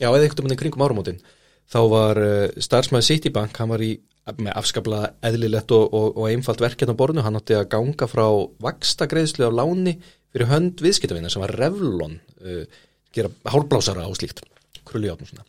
já, 0.00 0.08
eða 0.10 0.22
eitthvað 0.26 0.50
með 0.50 0.60
kringum 0.62 0.84
áramótin, 0.86 1.22
þá 1.68 1.80
var 1.92 2.22
uh, 2.22 2.60
starfsmæði 2.68 3.08
sitt 3.08 3.28
í 3.28 3.34
bank, 3.34 3.56
hann 3.60 3.72
var 3.72 3.84
í, 3.84 3.94
með 4.36 4.52
afskapla 4.60 5.02
eðlilegt 5.24 5.72
og, 5.76 5.88
og, 5.96 6.20
og 6.20 6.28
einfalt 6.30 6.62
verkefn 6.64 6.92
á 6.92 7.00
borðinu, 7.00 7.24
hann 7.24 7.40
átti 7.40 7.56
að 7.56 7.70
ganga 7.72 8.08
frá 8.10 8.26
vaksta 8.60 9.08
greiðslu 9.08 9.48
á 9.48 9.52
láni 9.52 9.96
fyrir 10.28 10.50
hönd 10.50 10.82
viðskiptavinnar 10.84 11.32
sem 11.32 11.44
var 11.44 11.56
Revlon, 11.56 12.18
uh, 12.44 12.64
gera 13.16 13.32
hálblásara 13.48 14.04
á 14.04 14.12
slíkt 14.16 14.44
krulli 14.88 15.10
átnum 15.12 15.28
svona. 15.28 15.46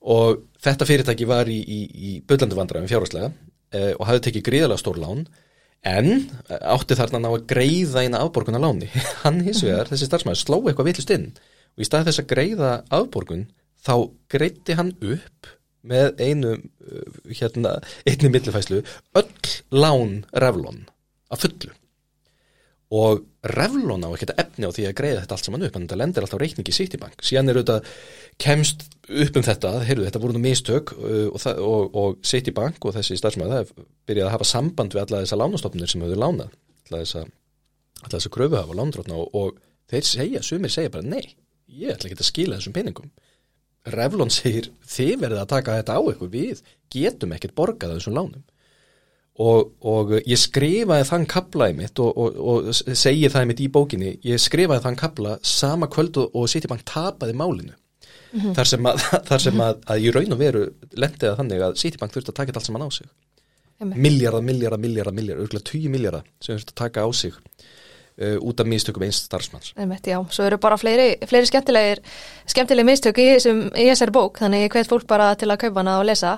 Og 0.00 0.46
þetta 0.64 0.88
fyrirtæki 0.88 1.28
var 1.28 1.48
í, 1.50 1.58
í, 1.60 1.80
í 1.92 2.10
böllandi 2.24 2.56
vandræðum 2.56 2.88
fjárhastlega 2.88 3.30
eh, 3.76 3.92
og 3.92 4.06
hafði 4.08 4.26
tekið 4.28 4.46
gríðalega 4.48 4.80
stór 4.80 5.00
lán 5.00 5.26
en 5.84 6.08
eh, 6.14 6.60
átti 6.72 6.96
þarna 6.96 7.20
ná 7.24 7.28
að 7.34 7.44
greiða 7.50 8.04
eina 8.06 8.22
afborgun 8.24 8.56
að 8.56 8.64
láni. 8.66 8.88
Hann 9.24 9.42
hins 9.44 9.60
vegar, 9.66 9.90
þessi 9.92 10.08
starfsmæður, 10.08 10.40
sló 10.40 10.58
eitthvað 10.62 10.90
vitlust 10.90 11.12
inn 11.16 11.28
og 11.80 11.86
í 11.86 11.88
stað 11.88 12.10
þess 12.10 12.20
að 12.20 12.30
greiða 12.34 12.70
afborgun 12.92 13.46
þá 13.80 13.94
greiði 14.28 14.76
hann 14.76 14.92
upp 15.00 15.50
með 15.80 16.20
einu 16.20 16.52
eh, 16.52 17.20
hérna, 17.38 17.78
einni 18.04 18.28
millifæslu 18.28 18.82
öll 19.16 19.54
lán 19.72 20.18
Revlon 20.36 20.82
að 21.32 21.46
fullu. 21.46 21.70
Og 22.90 23.22
Revlon 23.48 24.04
á 24.04 24.12
ekkert 24.12 24.34
efni 24.42 24.68
á 24.68 24.74
því 24.76 24.84
að 24.90 24.96
greiða 24.98 25.22
þetta 25.22 25.36
allt 25.38 25.48
saman 25.48 25.64
upp 25.64 25.78
en 25.78 25.86
þetta 25.86 25.98
lendir 26.02 26.26
alltaf 26.26 26.42
reikningi 26.42 26.74
í 26.74 26.76
Citibank. 26.76 27.24
Síðan 27.24 27.48
er 27.48 27.60
auðvitað 27.62 27.90
kemst 28.44 28.84
upp 29.08 29.40
um 29.40 29.46
þetta 29.46 29.72
heyrðu 29.86 30.08
þetta 30.10 30.22
voru 30.26 30.36
nú 30.36 30.44
mistök 30.44 30.92
uh, 30.98 31.30
og, 31.32 31.46
og, 31.48 31.96
og 31.96 32.20
Citibank 32.26 32.84
og 32.84 32.98
þessi 32.98 33.16
starfsmæði 33.16 33.56
það 33.56 33.86
byrjaði 34.10 34.28
að 34.28 34.34
hafa 34.36 34.50
samband 34.52 34.96
við 34.96 35.06
alla 35.06 35.22
þessa 35.24 35.40
lánastofnir 35.40 35.92
sem 35.92 36.04
hefur 36.04 36.20
lánað 36.20 36.52
alla 36.90 37.02
þessa, 37.06 37.24
þessa 38.10 38.34
kröfuhafa 38.36 38.76
lándrótna 38.76 39.16
og, 39.22 39.32
og 39.32 39.60
þeir 39.90 40.06
segja, 40.06 40.42
sumir 40.44 40.72
segja 40.74 40.92
bara 40.92 41.06
nei, 41.06 41.24
ég 41.70 41.94
ætla 41.94 42.10
ekki 42.10 42.20
að 42.20 42.30
skila 42.30 42.60
þessum 42.60 42.76
peningum 42.76 43.10
Revlon 43.90 44.32
segir 44.32 44.68
þið 44.84 45.14
verðið 45.22 45.42
að 45.42 45.52
taka 45.54 45.76
þetta 45.78 45.96
á 45.96 46.00
ykkur 46.12 46.32
við 46.32 46.64
getum 46.92 47.32
ekkert 47.36 47.56
borgað 47.56 47.96
þessum 47.96 48.18
lánum 48.18 48.44
Og, 49.40 49.70
og 49.88 50.10
ég 50.28 50.36
skrifaði 50.36 51.06
þann 51.08 51.22
kabla 51.30 51.70
í 51.70 51.76
mitt 51.78 52.00
og, 52.02 52.10
og, 52.18 52.40
og 52.52 52.66
segi 52.76 53.30
það 53.32 53.44
í 53.44 53.48
mitt 53.48 53.62
í 53.64 53.68
bókinni, 53.72 54.10
ég 54.26 54.42
skrifaði 54.42 54.84
þann 54.84 54.98
kabla 55.00 55.36
sama 55.46 55.88
kvöldu 55.88 56.26
og 56.36 56.50
Citibank 56.50 56.82
tapaði 56.88 57.36
málinu. 57.38 57.72
Mm 58.32 58.40
-hmm. 58.40 58.54
Þar 58.58 58.68
sem, 58.68 58.86
að, 58.90 59.06
þar 59.30 59.44
sem 59.46 59.62
að, 59.64 59.80
að 59.86 60.02
ég 60.04 60.14
raun 60.16 60.36
og 60.36 60.40
veru 60.42 60.64
lendiða 60.92 61.38
þannig 61.38 61.64
að 61.64 61.76
Citibank 61.80 62.12
þurfti 62.12 62.34
að 62.34 62.36
taka 62.36 62.50
þetta 62.50 62.60
allt 62.60 62.68
saman 62.68 62.84
á 62.84 62.88
sig. 62.90 63.08
Miljardar, 63.80 64.44
miljardar, 64.44 64.80
miljardar, 64.80 65.14
miljardar, 65.16 65.44
örgulega 65.46 65.70
20 65.70 65.94
miljardar 65.94 66.26
sem 66.40 66.58
þurfti 66.58 66.74
að 66.74 66.82
taka 66.82 67.06
á 67.06 67.08
sig 67.16 67.32
uh, 68.20 68.36
út 68.44 68.60
af 68.60 68.68
mistökum 68.68 69.04
einst 69.06 69.28
starfsmanns. 69.28 69.72
Einmitt, 69.80 70.06
Já, 70.06 70.20
svo 70.30 70.46
eru 70.46 70.60
bara 70.62 70.78
fleiri, 70.80 71.14
fleiri 71.28 71.48
skemmtilegir 71.50 72.04
skemmtileg 72.50 72.86
mistök 72.86 73.18
í, 73.20 73.26
sem, 73.42 73.62
í 73.78 73.86
þessari 73.90 74.14
bók 74.14 74.40
þannig 74.42 74.66
ég 74.66 74.74
hvet 74.74 74.90
fólk 74.90 75.06
bara 75.10 75.30
til 75.38 75.50
að 75.50 75.60
kaupa 75.64 75.82
hana 75.82 75.98
og 76.00 76.06
lesa. 76.08 76.36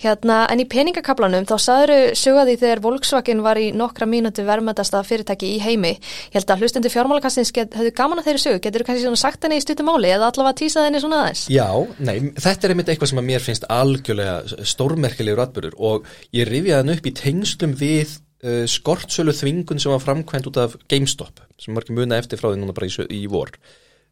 Hérna, 0.00 0.42
en 0.52 0.62
í 0.62 0.66
peningakablanum 0.70 1.46
þá 1.48 1.56
saður 1.60 1.92
sögði 2.16 2.56
þegar 2.60 2.82
Volkswagen 2.84 3.42
var 3.44 3.60
í 3.60 3.68
nokkra 3.76 4.08
mínúti 4.08 4.44
verðmættasta 4.46 5.02
fyrirtæki 5.06 5.54
í 5.56 5.60
heimi. 5.60 5.92
Ég 6.30 6.38
held 6.38 6.54
að 6.54 6.64
hlustundi 6.64 6.92
fjármálakassins 6.92 7.52
höfðu 7.52 7.92
gaman 7.96 8.22
að 8.22 8.30
þeirri 8.30 8.44
sög, 8.46 8.58
getur 8.64 8.84
þú 8.84 8.88
kannski 8.88 9.20
sagt 9.20 9.44
henni 9.44 9.60
í 9.60 9.64
stuttumáli 9.64 10.14
eða 10.14 10.30
allavega 10.30 10.60
tísað 10.62 10.88
henni 10.88 11.02
svona 11.02 11.20
aðeins? 11.26 11.44
Já, 11.52 11.68
nei, 12.00 12.32
þetta 12.40 12.66
er 12.66 12.74
einmitt 12.74 12.94
eitthvað 12.94 13.12
sem 13.12 13.20
að 13.20 13.28
mér 13.28 13.44
finnst 13.44 13.68
algjörlega 13.68 14.64
stórmerkilegur 14.72 15.44
atbyrgur 15.44 15.78
og 15.78 16.08
ég 16.36 16.48
rifjaði 16.48 16.80
hann 16.80 16.96
upp 16.96 17.10
í 17.10 17.16
tengslum 17.20 17.76
við 17.80 18.16
uh, 18.44 18.64
skortsölu 18.70 19.34
þvingun 19.36 19.82
sem 19.82 19.92
var 19.92 20.02
framkvæmt 20.04 20.48
út 20.50 20.60
af 20.60 20.76
GameStop 20.90 21.42
sem 21.60 21.76
var 21.76 21.84
ekki 21.84 21.96
muna 21.98 22.18
eftir 22.20 22.40
frá 22.40 22.50
því 22.50 22.62
núna 22.62 22.76
bara 22.76 22.88
í, 22.88 22.94
í 23.16 23.24
vor. 23.30 23.52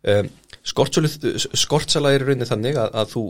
Um, 0.07 0.29
skortsölu 0.67 1.11
skortsala 1.59 2.13
er 2.15 2.27
raunin 2.29 2.49
þannig 2.49 2.79
að, 2.79 2.93
að 3.03 3.15
þú 3.15 3.25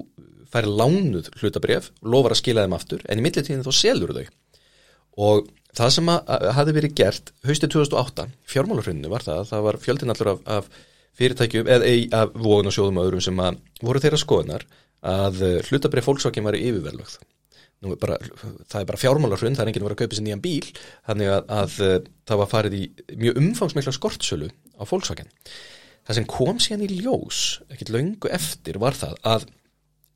færi 0.52 0.75
lánuð 0.81 1.31
hlutabref 1.40 1.90
lofar 2.02 2.35
að 2.35 2.43
skila 2.43 2.64
þeim 2.64 2.76
aftur 2.76 3.07
en 3.09 3.21
í 3.21 3.25
millitíðin 3.25 3.64
þá 3.67 3.73
selur 3.76 4.14
þau. 4.17 4.26
Og 5.19 5.49
það 5.76 5.95
sem 5.97 6.12
hafi 6.59 6.75
verið 6.76 6.95
gert 6.99 7.33
haustið 7.47 7.75
2008 7.75 8.28
fjármálarhrauninu 8.49 9.11
var 9.12 9.26
það 9.26 9.43
að 9.43 9.50
það 9.50 9.64
var 9.67 9.81
fjöldin 9.83 10.14
allur 10.14 10.33
af, 10.33 10.45
af 10.59 10.71
fyrirtækjum 11.19 11.71
eða 11.75 11.95
af 12.21 12.37
vóðun 12.38 12.71
og 12.71 12.76
sjóðum 12.76 13.00
og 13.00 13.09
öðrum 13.09 13.25
sem 13.25 13.43
að 13.43 13.59
voru 13.83 14.02
þeirra 14.02 14.21
skoðunar 14.23 14.69
að 15.09 15.43
hlutabref 15.69 16.09
fólksvákjum 16.09 16.49
var 16.49 16.59
yfirverlögð 17.78 18.00
bara, 18.02 18.16
það 18.66 18.80
er 18.80 18.88
bara 18.88 19.00
fjármálarhrund, 19.00 19.58
það 19.58 19.64
er 19.64 19.70
enginn 19.70 19.85
að 19.85 19.88
vera 19.88 19.97
að 19.97 20.00
kaupa 20.02 20.18
sér 20.18 20.25
nýjan 20.26 20.42
bíl 20.42 20.70
þannig 21.06 21.28
að, 21.30 21.44
að 21.58 21.76
eh, 21.87 21.99
það 22.26 22.40
var 22.40 22.50
farið 22.50 22.78
í 22.78 22.82
mjög 23.23 23.38
umfangsmikla 23.42 23.94
skortsölu 23.94 24.49
á 24.50 24.82
fólksvaken. 24.88 25.30
Það 26.08 26.18
sem 26.18 26.26
kom 26.30 26.58
síðan 26.62 26.87
í 26.87 26.99
ljós, 27.04 27.42
ekkert 27.68 27.92
laungu 27.94 28.32
eftir, 28.35 28.80
var 28.82 28.97
það 28.99 29.14
að 29.23 29.47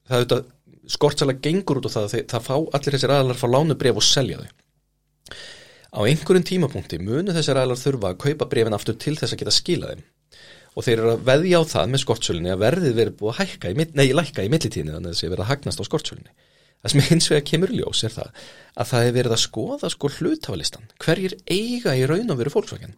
það 0.08 0.18
auðvitað 0.18 0.50
skortsala 0.90 1.36
gengur 1.38 1.78
út 1.78 1.86
og 1.86 1.94
það, 1.94 2.16
það, 2.32 2.46
fá 2.48 2.56
allir 2.58 2.96
þessir 2.96 3.14
aðalar 3.14 3.38
fá 3.38 3.46
lánu 3.50 3.76
bref 3.78 4.00
og 4.00 4.06
selja 4.06 4.40
þau. 4.40 4.48
Á 5.92 6.00
einhverjum 6.08 6.48
tímapunkti 6.48 6.98
munu 6.98 7.36
þessir 7.36 7.60
aðalar 7.60 7.78
þurfa 7.78 8.10
að 8.10 8.22
kaupa 8.24 8.48
brefin 8.50 8.74
aftur 8.74 8.98
til 8.98 9.14
þess 9.20 9.36
að 9.36 9.44
geta 9.44 9.54
skila 9.54 9.92
þeim 9.92 10.02
og 10.72 10.86
þeir 10.86 11.02
eru 11.02 11.10
að 11.12 11.26
veðja 11.28 11.60
á 11.60 11.62
það 11.68 11.90
með 11.92 12.02
skortsölunni 12.02 12.52
að 12.52 12.62
verðið 12.62 12.94
verið 12.96 13.16
búið 13.18 13.32
að 13.32 13.40
hækka 13.42 13.72
í, 13.72 13.86
nei, 13.92 14.06
lækka 14.16 14.44
í 14.46 14.52
millitíðinni 14.52 14.94
þannig 14.94 15.10
að 15.10 15.16
þessi 15.18 15.28
verið 15.28 15.44
að 15.44 15.50
hagnast 15.50 15.82
á 15.82 15.88
skortsölunni 15.88 16.32
það 16.82 16.94
sem 16.94 17.04
hins 17.08 17.30
vegar 17.30 17.46
kemur 17.48 17.72
í 17.72 17.78
ljós 17.80 18.02
er 18.06 18.14
það 18.14 18.42
að 18.72 18.90
það 18.90 19.06
er 19.06 19.16
verið 19.16 19.36
að 19.36 19.42
skoða 19.44 19.90
sko 19.92 20.10
hlutafalistan. 20.16 20.90
Hverjir 21.02 21.38
eiga 21.46 21.96
í 21.96 22.04
raun 22.08 22.34
og 22.34 22.40
veru 22.40 22.52
Volkswagen? 22.54 22.94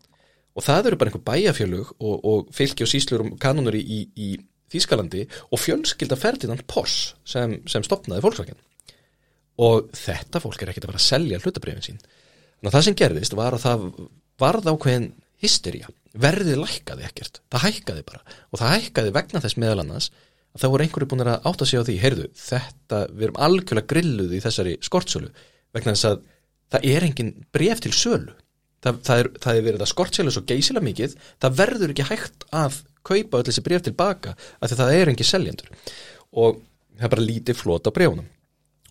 Og 0.55 0.63
það 0.63 0.91
eru 0.91 0.99
bara 1.01 1.11
einhver 1.11 1.27
bæjafjölug 1.27 1.95
og, 1.99 2.17
og 2.25 2.53
fylki 2.55 2.87
og 2.87 2.91
síslur 2.91 3.25
og 3.25 3.39
kanonur 3.43 3.75
í, 3.77 4.05
í, 4.15 4.35
Þískalandi 4.75 5.27
og 5.53 5.61
fjölskylda 5.61 6.17
Ferdinand 6.19 6.65
Poss 6.71 7.13
sem, 7.29 7.61
sem 7.71 7.85
stopnaði 7.87 8.25
Volkswagen. 8.25 8.59
Og 9.63 9.91
þetta 9.95 10.41
fólk 10.43 10.63
er 10.63 10.73
ekkert 10.73 10.89
að 10.89 10.95
vera 10.95 11.03
að 11.03 11.07
selja 11.07 11.41
hlutabrifin 11.43 11.85
sín. 11.85 12.01
Að 12.65 12.73
það 12.73 12.87
sem 12.87 12.97
gerðist 12.99 13.37
var 13.39 13.55
að 13.55 13.67
það 13.67 13.85
varð 14.41 14.71
ákveðin 14.73 15.11
hysteria, 15.45 15.91
verðið 16.17 16.63
lækkaði 16.63 17.07
ekkert, 17.07 17.43
það 17.53 17.67
hækkaði 17.69 18.05
bara. 18.09 18.23
Og 18.51 18.63
það 18.63 18.75
hækkaði 18.79 19.15
vegna 19.15 19.43
þess 19.45 19.61
meðal 19.61 19.85
annars 19.85 20.11
það 20.59 20.73
voru 20.75 20.87
einhverju 20.87 21.11
búin 21.11 21.25
að 21.25 21.49
átta 21.51 21.67
sig 21.67 21.83
á 21.83 21.87
því, 21.87 21.97
heyrðu 22.03 22.29
þetta, 22.39 23.01
við 23.11 23.27
erum 23.27 23.41
algjörlega 23.47 23.91
grilluð 23.91 24.35
í 24.35 24.43
þessari 24.45 24.75
skortsölu 24.85 25.31
vegna 25.75 25.95
þess 25.95 26.11
að 26.11 26.21
það 26.75 26.89
er 26.91 27.07
engin 27.09 27.33
bref 27.55 27.83
til 27.83 27.95
sölu. 27.95 28.35
Það, 28.85 29.01
það, 29.07 29.23
er, 29.23 29.31
það 29.41 29.59
er 29.59 29.67
verið 29.69 29.83
að 29.83 29.91
skortsölu 29.91 30.35
svo 30.35 30.45
geysilega 30.45 30.85
mikið, 30.85 31.17
það 31.41 31.59
verður 31.63 31.95
ekki 31.95 32.09
hægt 32.11 32.47
að 32.53 32.79
kaupa 33.05 33.41
öll 33.41 33.49
þessi 33.49 33.65
bref 33.65 33.85
tilbaka 33.87 34.35
af 34.37 34.71
því 34.71 34.79
það 34.81 34.95
er 34.99 35.13
engin 35.13 35.29
seljendur. 35.29 35.75
Og 36.37 36.61
það 36.99 37.07
er 37.09 37.15
bara 37.17 37.29
lítið 37.29 37.61
flót 37.61 37.89
á 37.89 37.97
brefunum 37.97 38.31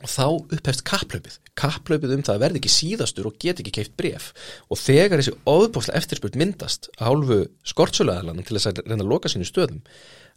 og 0.03 0.11
þá 0.11 0.25
upphefst 0.57 0.83
kapplaupið 0.87 1.37
kapplaupið 1.59 2.15
um 2.17 2.23
það 2.27 2.41
verði 2.43 2.59
ekki 2.59 2.71
síðastur 2.73 3.29
og 3.29 3.37
get 3.39 3.61
ekki 3.61 3.73
keift 3.77 3.93
bref 3.99 4.31
og 4.67 4.79
þegar 4.81 5.21
þessi 5.21 5.35
óðbóðslega 5.47 6.01
eftirspurt 6.01 6.37
myndast 6.39 6.89
hálfu 6.99 7.43
skortsöluæðalanum 7.71 8.43
til 8.43 8.57
þess 8.57 8.71
að 8.71 8.81
reyna 8.83 8.99
að 9.05 9.13
loka 9.13 9.31
sínu 9.31 9.47
stöðum 9.47 9.79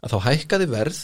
að 0.04 0.12
þá 0.14 0.18
hækkaði 0.26 0.68
verð 0.72 0.98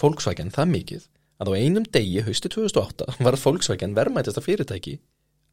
fólksvækjan 0.00 0.52
það 0.54 0.74
mikið 0.74 1.06
að 1.38 1.50
á 1.50 1.58
einum 1.58 1.86
degi 1.86 2.24
hausti 2.26 2.50
2008 2.50 3.18
var 3.24 3.38
fólksvækjan 3.38 3.96
verðmætasta 3.96 4.42
fyrirtæki 4.44 4.98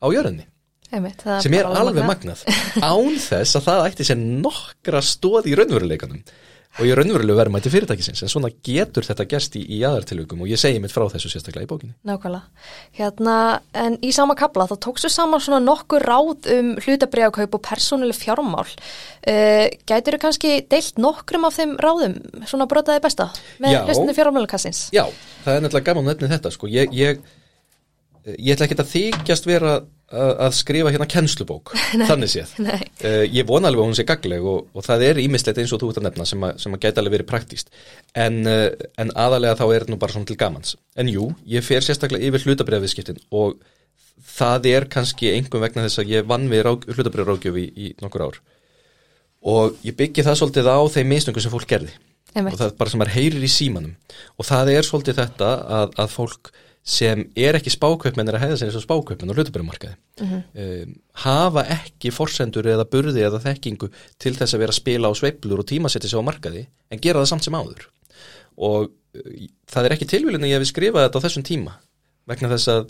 á 0.01 0.08
jörðinni. 0.13 0.48
Sem 0.89 1.55
er 1.58 1.67
alveg 1.70 2.05
magnað. 2.05 2.44
Án 2.77 3.15
þess 3.22 3.58
að 3.58 3.67
það 3.67 3.86
ætti 3.89 4.05
sér 4.08 4.20
nokkra 4.22 5.01
stóð 5.05 5.50
í 5.50 5.55
raunveruleikanum 5.58 6.22
og 6.75 6.84
ég 6.84 6.98
raunverulegu 6.98 7.38
verðmætti 7.38 7.72
fyrirtækisins 7.72 8.24
en 8.25 8.32
svona 8.32 8.50
getur 8.65 9.05
þetta 9.08 9.25
gerst 9.32 9.53
í, 9.55 9.62
í 9.77 9.77
aðartilugum 9.88 10.41
og 10.44 10.50
ég 10.51 10.60
segi 10.60 10.82
mitt 10.84 10.91
frá 10.91 11.05
þessu 11.13 11.32
sérstaklega 11.32 11.63
í 11.63 11.70
bókinni. 11.70 11.96
Nákvæmlega, 12.08 12.65
hérna 12.98 13.36
en 13.79 13.96
í 14.03 14.12
sama 14.15 14.36
kabla 14.39 14.67
þá 14.67 14.75
tókstu 14.84 15.12
saman 15.12 15.44
svona 15.44 15.62
nokkur 15.63 16.03
ráð 16.03 16.50
um 16.51 16.74
hlutabriðakaup 16.84 17.55
og 17.55 17.63
persónuleg 17.63 18.20
fjármál. 18.20 18.67
Uh, 19.24 19.72
Gætir 19.88 20.17
þú 20.17 20.22
kannski 20.25 20.53
deilt 20.72 21.00
nokkrum 21.00 21.48
af 21.48 21.55
þeim 21.62 21.77
ráðum 21.79 22.20
svona 22.44 22.67
brotaði 22.72 23.03
besta 23.08 23.32
með 23.63 23.79
hlustinu 23.86 24.17
fjármálakassins? 24.17 24.89
Já, 24.96 25.05
það 25.46 25.58
er 25.58 25.65
nefnilega 25.65 25.91
gaman 25.91 26.10
að 26.10 26.13
nefni 26.13 26.34
þetta 26.36 26.55
sko, 26.58 26.72
ég, 26.75 26.91
ég, 26.96 27.24
ég 28.36 28.51
ætla 28.58 28.67
ekki 28.67 28.82
að 28.84 28.91
þykjast 28.98 29.48
vera 29.48 29.79
að 30.14 30.54
skrifa 30.54 30.92
hérna 30.94 31.08
kennslubók 31.10 31.72
nei, 31.98 32.06
þannig 32.06 32.30
séð. 32.30 32.52
uh, 32.62 33.24
ég 33.26 33.48
vona 33.50 33.72
alveg 33.72 33.82
að 33.82 33.90
hún 33.90 33.98
sé 33.98 34.06
gagleg 34.08 34.46
og, 34.46 34.68
og 34.76 34.86
það 34.86 35.06
er 35.08 35.22
ímislegt 35.24 35.62
eins 35.62 35.74
og 35.74 35.82
þú 35.82 35.90
ert 35.92 36.02
að 36.02 36.08
nefna 36.10 36.28
sem 36.30 36.46
að, 36.46 36.60
sem 36.62 36.76
að 36.78 36.84
gæti 36.86 37.02
alveg 37.02 37.16
verið 37.18 37.30
praktíst 37.32 37.72
en, 38.14 38.42
uh, 38.46 38.68
en 39.02 39.14
aðalega 39.18 39.58
þá 39.58 39.66
er 39.66 39.86
þetta 39.86 39.96
nú 39.96 40.02
bara 40.02 40.16
svona 40.16 40.30
til 40.30 40.38
gamans. 40.40 40.76
En 40.96 41.10
jú, 41.10 41.32
ég 41.50 41.66
fer 41.66 41.82
sérstaklega 41.86 42.30
yfir 42.30 42.46
hlutabriðaviðskiptin 42.46 43.24
og 43.34 43.58
það 44.36 44.70
er 44.72 44.90
kannski 44.94 45.32
einhver 45.34 45.64
vegna 45.66 45.88
þess 45.88 46.04
að 46.04 46.12
ég 46.14 46.28
vann 46.30 46.50
við 46.52 46.70
hlutabriðarákjöf 46.70 47.58
í, 47.62 47.66
í 47.74 47.94
nokkur 48.04 48.28
ár. 48.30 48.42
Og 49.46 49.80
ég 49.86 49.98
byggi 49.98 50.26
það 50.26 50.40
svolítið 50.42 50.70
á 50.70 50.80
þeim 50.96 51.12
misnöngum 51.12 51.44
sem 51.44 51.54
fólk 51.54 51.70
gerði. 51.70 51.94
Einmitt. 52.36 52.56
og 52.56 52.60
það 52.60 52.68
er 52.68 52.78
bara 52.80 52.92
sem 52.92 53.04
er 53.06 53.12
heyrir 53.14 53.44
í 53.48 53.50
símanum. 53.52 53.94
Og 54.36 54.48
það 54.48 54.72
er 54.74 54.88
svolítið 54.88 55.20
þetta 55.22 55.52
að, 55.78 55.94
að 56.04 56.10
fólk 56.12 56.50
sem 56.86 57.24
er 57.34 57.58
ekki 57.58 57.72
spákaupmenn 57.74 58.30
er 58.30 58.38
að 58.38 58.44
hæða 58.44 58.58
sér 58.60 58.70
eins 58.70 58.77
og 58.77 58.84
spákaupmenn 58.84 59.32
og 59.34 59.39
hlutabærumarkaði 59.39 59.95
mm 60.21 60.28
-hmm. 60.28 60.41
um, 60.62 60.91
hafa 61.26 61.63
ekki 61.80 62.12
forsendur 62.13 62.67
eða 62.69 62.86
burði 62.86 63.26
eða 63.26 63.41
þekkingu 63.41 63.89
til 64.21 64.36
þess 64.38 64.54
að 64.54 64.62
vera 64.62 64.74
að 64.74 64.82
spila 64.82 65.10
á 65.10 65.13
sveiblur 65.17 65.63
og 65.63 65.65
tímasetti 65.65 66.08
sig 66.10 66.19
á 66.21 66.28
markaði 66.30 66.67
en 66.91 67.02
gera 67.02 67.19
það 67.19 67.32
samt 67.32 67.43
sem 67.43 67.58
áður 67.58 67.88
og 68.58 68.91
uh, 69.17 69.48
það 69.65 69.86
er 69.86 69.95
ekki 69.98 70.12
tilvílin 70.13 70.45
að 70.45 70.52
ég 70.54 70.60
hef 70.62 70.69
skrifað 70.69 71.08
þetta 71.08 71.19
á 71.19 71.26
þessum 71.26 71.43
tíma 71.43 71.74
vegna 72.30 72.52
þess 72.54 72.67
að 72.67 72.84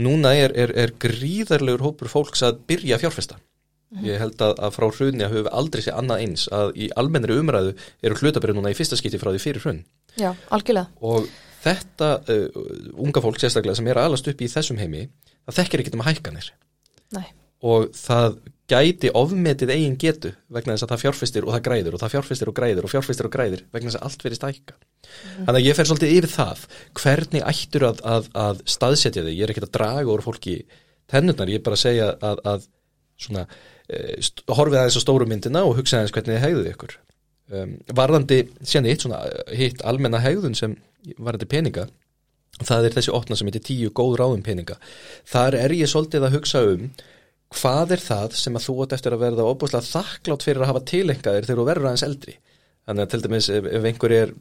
núna 0.00 0.32
er, 0.34 0.52
er, 0.56 0.72
er 0.72 0.94
gríðarlegur 0.98 1.84
hópur 1.84 2.08
fólks 2.08 2.42
að 2.42 2.64
byrja 2.66 2.98
fjárfesta 2.98 3.36
mm 3.36 3.98
-hmm. 3.98 4.06
ég 4.08 4.18
held 4.18 4.40
að, 4.40 4.54
að 4.56 4.72
frá 4.72 4.88
hrunni 4.88 5.24
að 5.24 5.34
höfu 5.36 5.52
aldrei 5.52 5.82
sé 5.82 5.92
annað 5.92 6.24
eins 6.24 6.48
að 6.48 6.72
í 6.76 6.88
almennri 6.96 7.36
umræðu 7.36 7.76
eru 8.02 8.16
hlutabæru 8.16 8.56
núna 8.56 8.72
í 8.72 8.78
fyrsta 8.78 8.96
skipti 8.96 9.20
frá 9.20 9.30
því 9.30 9.44
fyrir 9.44 9.60
hrunn 9.60 9.84
Já, 10.20 10.30
algjörlega. 10.54 10.90
Og 11.02 11.28
þetta 11.64 12.10
uh, 12.28 12.64
unga 13.00 13.22
fólk 13.24 13.40
sérstaklega 13.40 13.78
sem 13.78 13.88
er 13.90 14.00
alast 14.02 14.28
upp 14.30 14.42
í 14.42 14.50
þessum 14.50 14.80
heimi 14.80 15.06
það 15.44 15.60
þekkir 15.60 15.82
ekkert 15.82 15.96
um 15.98 16.04
hækkanir 16.04 16.50
Nei. 17.14 17.26
og 17.64 17.88
það 17.96 18.38
gæti 18.70 19.10
ofmetið 19.12 19.72
eigin 19.74 19.96
getu 20.00 20.30
vegna 20.52 20.74
þess 20.74 20.86
að 20.86 20.94
það 20.94 21.02
fjárfistir 21.02 21.46
og 21.46 21.52
það 21.52 21.64
græður 21.66 21.96
og 21.96 22.00
það 22.00 22.14
fjárfistir 22.14 22.50
og 22.50 22.56
græður 22.56 22.86
og 22.86 22.92
fjárfistir 22.94 23.28
og 23.28 23.34
græður 23.34 23.64
vegna 23.74 23.90
þess 23.90 24.00
að 24.00 24.06
allt 24.08 24.24
verist 24.24 24.46
að 24.46 24.54
hækka. 24.54 24.76
Mm. 24.78 25.44
þannig 25.44 25.58
að 25.58 25.66
ég 25.66 25.76
fer 25.76 25.90
svolítið 25.90 26.14
yfir 26.14 26.32
það. 26.32 26.64
Hvernig 27.02 27.44
ættur 27.50 27.86
að, 27.90 28.00
að, 28.14 28.30
að 28.44 28.62
staðsetja 28.72 29.26
þig? 29.26 29.36
Ég 29.36 29.44
er 29.44 29.52
ekkert 29.52 29.68
að 29.68 29.74
draga 29.76 30.14
úr 30.14 30.24
fólki 30.24 30.56
tennurnar, 31.12 31.52
ég 31.52 31.60
er 31.60 31.66
bara 31.66 31.76
að 31.76 31.84
segja 31.84 32.08
að, 32.24 32.40
að 32.54 32.68
svona, 33.20 33.44
e, 33.84 34.00
horfið 34.48 34.80
aðeins 34.80 34.96
á 34.96 35.04
stóru 35.04 35.28
myndina 35.28 35.66
og 35.68 35.76
hugsa 35.76 36.00
aðeins 36.00 36.16
hvernig 36.16 36.38
þið 36.38 36.44
hegðuð 36.46 36.70
ykkur 36.72 36.96
um, 37.52 37.76
varðandi 37.96 38.44
sérni 38.62 38.94
hitt, 38.94 39.06
hitt 39.52 39.84
almenna 39.84 40.22
hegðun 40.24 40.56
sem 40.58 40.78
varandi 41.18 41.48
peninga 41.50 41.88
það 42.62 42.88
er 42.88 42.96
þessi 42.98 43.14
opna 43.14 43.36
sem 43.38 43.48
heitir 43.50 43.64
tíu 43.66 43.90
góð 43.94 44.18
ráðum 44.20 44.44
peninga. 44.46 44.76
Þar 45.26 45.58
er 45.58 45.74
ég 45.74 45.90
svolítið 45.90 46.28
að 46.28 46.36
hugsa 46.38 46.62
um 46.70 46.88
hvað 47.54 47.94
er 47.96 48.02
það 48.02 48.36
sem 48.38 48.56
að 48.56 48.66
þú 48.66 48.74
átt 48.84 48.96
eftir 48.96 49.14
að 49.14 49.24
verða 49.24 49.46
óbúslega 49.46 49.88
þakklátt 49.88 50.46
fyrir 50.46 50.62
að 50.62 50.70
hafa 50.72 50.84
tilengaðir 50.90 51.46
þegar 51.48 51.60
þú 51.60 51.66
verður 51.68 51.88
aðeins 51.90 52.06
eldri. 52.06 52.36
Þannig 52.84 53.04
að 53.04 53.12
til 53.12 53.22
dæmis 53.24 53.50
ef, 53.50 53.68
ef 53.78 53.88
einhver 53.90 54.14
er 54.14 54.34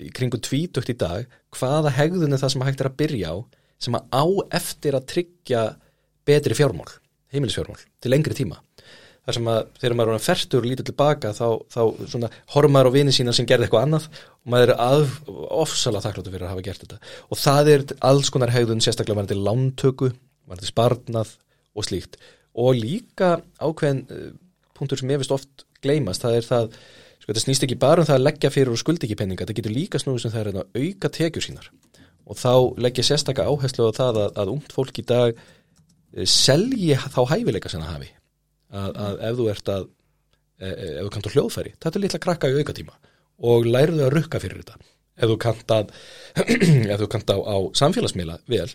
í 0.00 0.10
kringu 0.14 0.40
tvítugt 0.42 0.90
í 0.90 0.98
dag 0.98 1.38
hvaða 1.54 1.94
hegðun 1.94 2.34
er 2.34 2.42
það 2.42 2.54
sem 2.54 2.66
hægt 2.66 2.82
er 2.82 2.90
að 2.90 2.98
byrja 3.02 3.34
á 3.34 3.36
sem 3.84 3.98
að 3.98 4.06
á 4.10 4.24
eftir 4.58 4.96
að 4.96 5.08
tryggja 5.12 5.64
betri 6.24 6.56
fjármál, 6.56 6.88
heimilisfjármál 7.34 7.82
til 8.02 8.14
lengri 8.14 8.38
tíma 8.38 8.60
þar 9.24 9.36
sem 9.38 9.46
að 9.48 9.60
þegar 9.80 9.96
maður 9.98 10.14
er 10.14 10.24
færtur 10.24 10.60
og 10.60 10.68
lítur 10.68 10.86
tilbaka 10.88 11.32
þá, 11.36 11.46
þá 11.72 11.82
svona 12.12 12.28
horfum 12.52 12.76
á 12.76 12.92
vini 12.92 13.12
sína 13.14 13.32
sem 13.36 13.46
gerði 13.48 13.64
eitthvað 13.68 13.86
annað 13.86 14.08
og 14.44 14.48
maður 14.52 14.72
er 14.74 14.82
að, 14.84 15.04
ofsala 15.62 16.02
þakkláttu 16.04 16.32
fyrir 16.34 16.46
að 16.46 16.52
hafa 16.52 16.64
gert 16.66 16.82
þetta. 16.84 16.98
Og 17.32 17.36
það 17.40 17.70
er 17.72 17.80
alls 18.10 18.28
konar 18.34 18.52
hegðun 18.52 18.82
sérstaklega 18.84 19.18
varandi 19.20 19.38
lántöku, 19.40 20.10
varandi 20.50 20.68
sparnað 20.68 21.30
og 21.74 21.82
slíkt. 21.88 22.18
Og 22.60 22.76
líka 22.76 23.28
ákveðin 23.56 24.04
uh, 24.12 24.28
punktur 24.76 25.00
sem 25.00 25.10
ég 25.14 25.22
vist 25.22 25.32
oft 25.34 25.64
gleymast, 25.84 26.22
það 26.24 26.36
er 26.38 26.44
það 26.48 26.64
sko 27.24 27.30
þetta 27.32 27.44
snýst 27.46 27.64
ekki 27.64 27.80
bara 27.80 28.00
um 28.02 28.08
það 28.08 28.18
að 28.18 28.26
leggja 28.26 28.52
fyrir 28.52 28.74
og 28.74 28.80
skuldi 28.80 29.08
ekki 29.08 29.16
penninga, 29.16 29.42
þetta 29.46 29.56
getur 29.56 29.72
líka 29.72 29.96
snúið 30.02 30.20
sem 30.26 30.32
það 30.34 30.42
er 30.42 30.48
að 30.52 30.68
auka 30.82 31.08
tekjur 31.16 31.44
sínar. 31.46 31.66
Og 32.28 32.36
þá 32.40 32.52
leggja 32.80 33.08
sérstaklega 33.08 33.48
áherslu 33.48 33.88
á 33.88 33.92
það 33.96 34.14
að, 34.20 34.28
að 34.44 34.52
að, 38.74 38.96
að 39.06 39.20
ef 39.28 39.38
þú 39.38 39.50
ert 39.52 39.70
að 39.74 39.84
e, 39.86 40.68
e, 40.68 40.88
ef 40.94 41.02
þú 41.02 41.12
kant 41.16 41.28
á 41.28 41.34
hljóðfæri, 41.34 41.74
þetta 41.78 41.98
er 41.98 42.04
litla 42.04 42.22
krakka 42.26 42.50
í 42.50 42.58
aukatíma 42.60 42.98
og 43.50 43.68
læruðu 43.68 44.06
að 44.06 44.14
rukka 44.18 44.40
fyrir 44.42 44.62
þetta. 44.62 44.90
Ef 45.14 45.30
þú 45.30 45.36
kant 45.44 45.74
að 45.74 45.92
ef 46.94 47.02
þú 47.02 47.10
kant 47.14 47.34
á, 47.34 47.36
á 47.38 47.56
samfélagsmiðla 47.80 48.40
vel, 48.50 48.68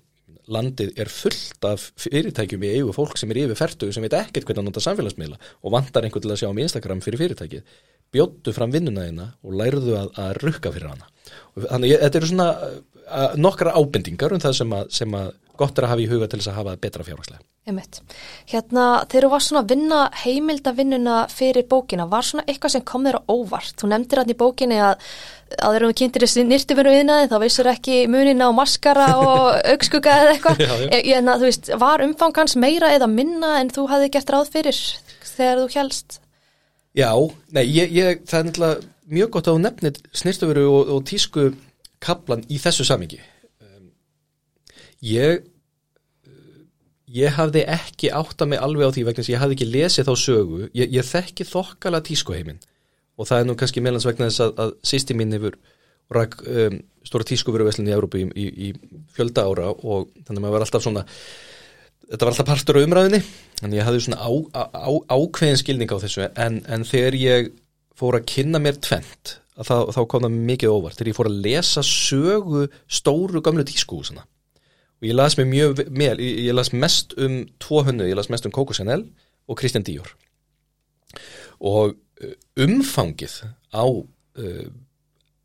landið 0.50 0.96
er 0.98 1.12
fullt 1.14 1.66
af 1.68 1.90
fyrirtækjum 2.02 2.64
í 2.66 2.74
eigu 2.80 2.94
fólk 2.96 3.20
sem 3.20 3.30
er 3.34 3.44
yfir 3.44 3.60
færtu 3.60 3.92
sem 3.94 4.04
veit 4.06 4.16
ekkert 4.18 4.48
hvernig 4.48 4.64
að 4.64 4.70
nota 4.72 4.84
samfélagsmiðla 4.84 5.38
og 5.38 5.74
vantar 5.76 6.08
einhvern 6.08 6.26
til 6.26 6.34
að 6.34 6.42
sjá 6.42 6.50
um 6.50 6.62
Instagram 6.64 7.04
fyrir 7.06 7.22
fyrirtækið 7.22 7.76
bjóttu 8.14 8.54
fram 8.56 8.74
vinnuna 8.74 9.06
þína 9.06 9.28
og 9.46 9.58
læruðu 9.60 9.98
að, 10.00 10.10
að 10.18 10.40
rukka 10.42 10.72
fyrir 10.74 10.90
hana. 10.90 11.10
Og 11.54 11.68
þannig 11.68 11.94
þetta 12.02 12.20
eru 12.20 12.32
svona 12.32 12.48
nokkra 13.40 13.76
ábendingar 13.78 14.36
um 14.36 14.42
það 14.42 14.58
sem 14.62 14.76
að, 14.76 14.90
sem 15.02 15.16
að 15.20 15.32
gott 15.60 15.80
er 15.80 15.88
að 15.88 15.94
hafa 15.94 16.04
í 16.04 16.10
huga 16.10 16.28
til 16.30 16.40
þess 16.40 16.52
að 16.52 16.60
hafa 16.62 16.76
betra 16.80 17.06
fjárhagslega. 17.08 17.42
Einmitt. 17.70 18.00
Hérna 18.50 18.86
þegar 19.12 19.26
þú 19.26 19.32
var 19.34 19.44
svona 19.46 19.62
að 19.62 19.74
vinna 19.74 19.98
heimildavinnuna 20.24 21.18
fyrir 21.34 21.68
bókina, 21.70 22.08
var 22.10 22.26
svona 22.26 22.46
eitthvað 22.48 22.74
sem 22.78 22.86
kom 22.88 23.06
þér 23.06 23.20
á 23.20 23.22
óvart? 23.30 23.76
Þú 23.78 23.90
nefndir 23.92 24.22
hann 24.22 24.32
í 24.32 24.38
bókinu 24.40 24.80
að 24.80 25.04
að 25.58 25.76
þegar 25.76 25.86
þú 25.86 25.92
kynntir 26.00 26.26
þessi 26.26 26.46
nýrtifinu 26.46 26.94
viðnaði 26.94 27.30
þá 27.32 27.38
vissur 27.44 27.70
ekki 27.72 28.00
munin 28.12 28.46
á 28.46 28.50
maskara 28.54 29.08
og 29.18 29.46
aukskuga 29.74 30.16
eða 30.24 30.36
eitthvað. 30.36 30.64
En 31.00 31.32
þú 31.34 31.48
veist, 31.48 31.72
var 31.82 32.06
umfangans 32.06 32.56
meira 32.62 32.92
eða 32.96 33.10
minna 33.12 33.56
en 33.60 33.72
þú 33.74 33.88
hafði 33.92 34.12
gert 34.16 34.34
ráð 34.36 34.54
fyrir 34.54 34.82
þegar 35.34 35.64
þú 35.64 35.70
helst? 35.76 36.20
Já, 36.98 37.12
nei, 37.54 37.66
ég, 37.70 37.92
ég, 37.94 38.22
það 38.30 38.50
er 38.50 38.86
mjög 39.10 39.34
gott 39.34 39.50
að 39.50 39.58
þú 39.58 39.64
nefnir 39.66 40.00
snirtufuru 40.22 40.66
og, 40.70 40.94
og 40.96 41.04
tísku 41.10 41.50
kaplan 42.04 42.46
í 42.50 42.60
þessu 42.62 42.86
samingi. 42.88 43.20
Um, 43.64 43.90
ég, 45.06 45.44
ég 47.12 47.36
hafði 47.38 47.66
ekki 47.70 48.14
átta 48.16 48.48
mig 48.50 48.62
alveg 48.64 48.92
á 48.92 48.96
því 48.96 49.06
vegna 49.10 49.26
sem 49.26 49.36
ég 49.36 49.44
hafði 49.44 49.60
ekki 49.60 49.72
lesið 49.74 50.10
þá 50.10 50.14
sögu. 50.24 50.62
Ég, 50.78 50.94
ég 51.00 51.10
þekki 51.10 51.48
þokkala 51.50 52.04
tískuheiminn 52.06 52.62
og 53.20 53.28
það 53.28 53.42
er 53.42 53.50
nú 53.50 53.58
kannski 53.60 53.84
meðlans 53.84 54.08
vegna 54.08 54.30
þess 54.30 54.46
að, 54.46 54.56
að 54.64 54.74
sýsti 54.88 55.18
mín 55.18 55.36
hefur 55.36 55.60
rak 56.14 56.40
um, 56.48 56.80
stóra 57.06 57.28
tískufuruveslinni 57.28 57.92
í 57.92 57.96
Európu 57.96 58.24
í, 58.24 58.26
í, 58.34 58.48
í 58.70 59.08
fjölda 59.16 59.46
ára 59.46 59.70
og 59.74 60.10
þannig 60.24 60.38
að 60.38 60.44
maður 60.44 60.56
var 60.56 60.66
alltaf 60.66 60.86
svona 60.86 61.04
þetta 62.10 62.26
var 62.26 62.32
alltaf 62.34 62.50
partur 62.50 62.80
á 62.80 62.86
umræðinni 62.86 63.20
að 63.62 63.76
ég 63.78 63.88
hafði 63.88 64.06
svona 64.08 64.24
á, 64.26 64.32
á, 64.58 64.92
ákveðin 65.14 65.62
skilning 65.62 65.94
á 65.94 66.02
þessu 66.02 66.26
en, 66.30 66.62
en 66.66 66.88
þegar 66.88 67.20
ég 67.20 67.52
fór 68.00 68.18
að 68.18 68.28
kynna 68.32 68.62
mér 68.64 68.80
tvent 68.82 69.36
þá, 69.68 69.76
þá 69.96 70.02
kom 70.12 70.26
það 70.26 70.36
mikið 70.50 70.74
óvart. 70.74 70.98
Þegar 70.98 71.12
ég 71.12 71.18
fór 71.18 71.30
að 71.30 71.40
lesa 71.46 71.84
sögu 71.86 72.66
stóru 72.88 73.42
gamlu 73.46 73.66
tískúsana 73.68 74.26
og 75.00 75.08
ég 75.08 75.16
las 75.16 75.38
mér 75.40 75.48
mjög 75.48 75.78
vel, 75.80 76.20
ég, 76.20 76.42
ég 76.50 76.56
las 76.56 76.74
mest 76.76 77.16
um 77.24 77.42
tvo 77.62 77.86
hönnu, 77.88 78.08
ég 78.10 78.18
las 78.20 78.28
mest 78.32 78.48
um 78.48 78.54
Coco 78.56 78.76
Chanel 78.76 79.06
og 79.48 79.60
Christian 79.60 79.86
Dior. 79.88 80.12
Og 81.64 81.96
uh, 81.96 82.34
umfangið 82.60 83.40
á 83.72 83.84
uh, 83.88 84.68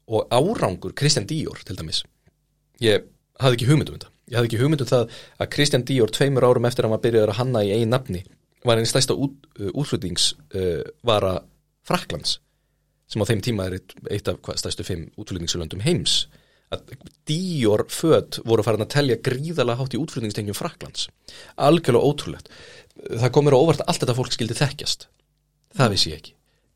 og 0.04 0.34
árangur 0.34 0.92
Christian 0.98 1.28
Dior 1.30 1.62
til 1.64 1.78
dæmis. 1.78 2.02
Ég 2.82 3.06
hafði 3.40 3.60
ekki 3.60 3.70
hugmyndum 3.70 3.96
þetta. 3.96 4.10
Ég 4.30 4.38
hafði 4.38 4.50
ekki 4.50 4.62
hugmyndum 4.62 4.90
það 4.90 5.14
að 5.38 5.52
Christian 5.54 5.86
Dior 5.86 6.12
tveimur 6.12 6.48
árum 6.48 6.66
eftir 6.68 6.86
að 6.86 6.94
maður 6.94 7.06
byrjaði 7.06 7.30
að 7.30 7.38
hanna 7.38 7.64
í 7.64 7.72
einn 7.78 7.94
nafni 7.94 8.24
var 8.64 8.80
einn 8.80 8.88
stæsta 8.88 9.14
út, 9.14 9.38
uh, 9.60 9.70
útflutningsvara 9.70 11.34
uh, 11.38 11.44
Fraklands 11.84 12.38
sem 13.10 13.22
á 13.22 13.28
þeim 13.28 13.42
tíma 13.44 13.68
er 13.68 13.78
eitt, 13.78 13.94
eitt 14.10 14.30
af 14.30 14.40
hvað, 14.44 14.60
stæstu 14.62 14.86
fimm 14.86 15.08
útflutningslöndum 15.20 15.84
heims 15.84 16.24
að 16.72 16.94
Dior 17.28 17.84
född 17.92 18.40
voru 18.48 18.64
farin 18.66 18.84
að 18.84 18.94
telja 18.96 19.20
gríðalega 19.22 19.80
hátt 19.80 19.96
í 19.96 20.00
útflutningstengjum 20.00 20.56
Fraklands 20.56 21.08
algjörlega 21.60 22.08
ótrúlegt. 22.08 22.48
Það 23.04 23.34
komur 23.36 23.56
á 23.56 23.60
óvart 23.60 23.82
að 23.84 23.90
allt 23.92 24.02
þetta 24.02 24.16
fólk 24.16 24.34
skildi 24.34 24.56
þekkjast. 24.58 25.06
Það 25.76 25.92
vissi 25.94 26.10
ég 26.10 26.20
ekki. 26.20 26.34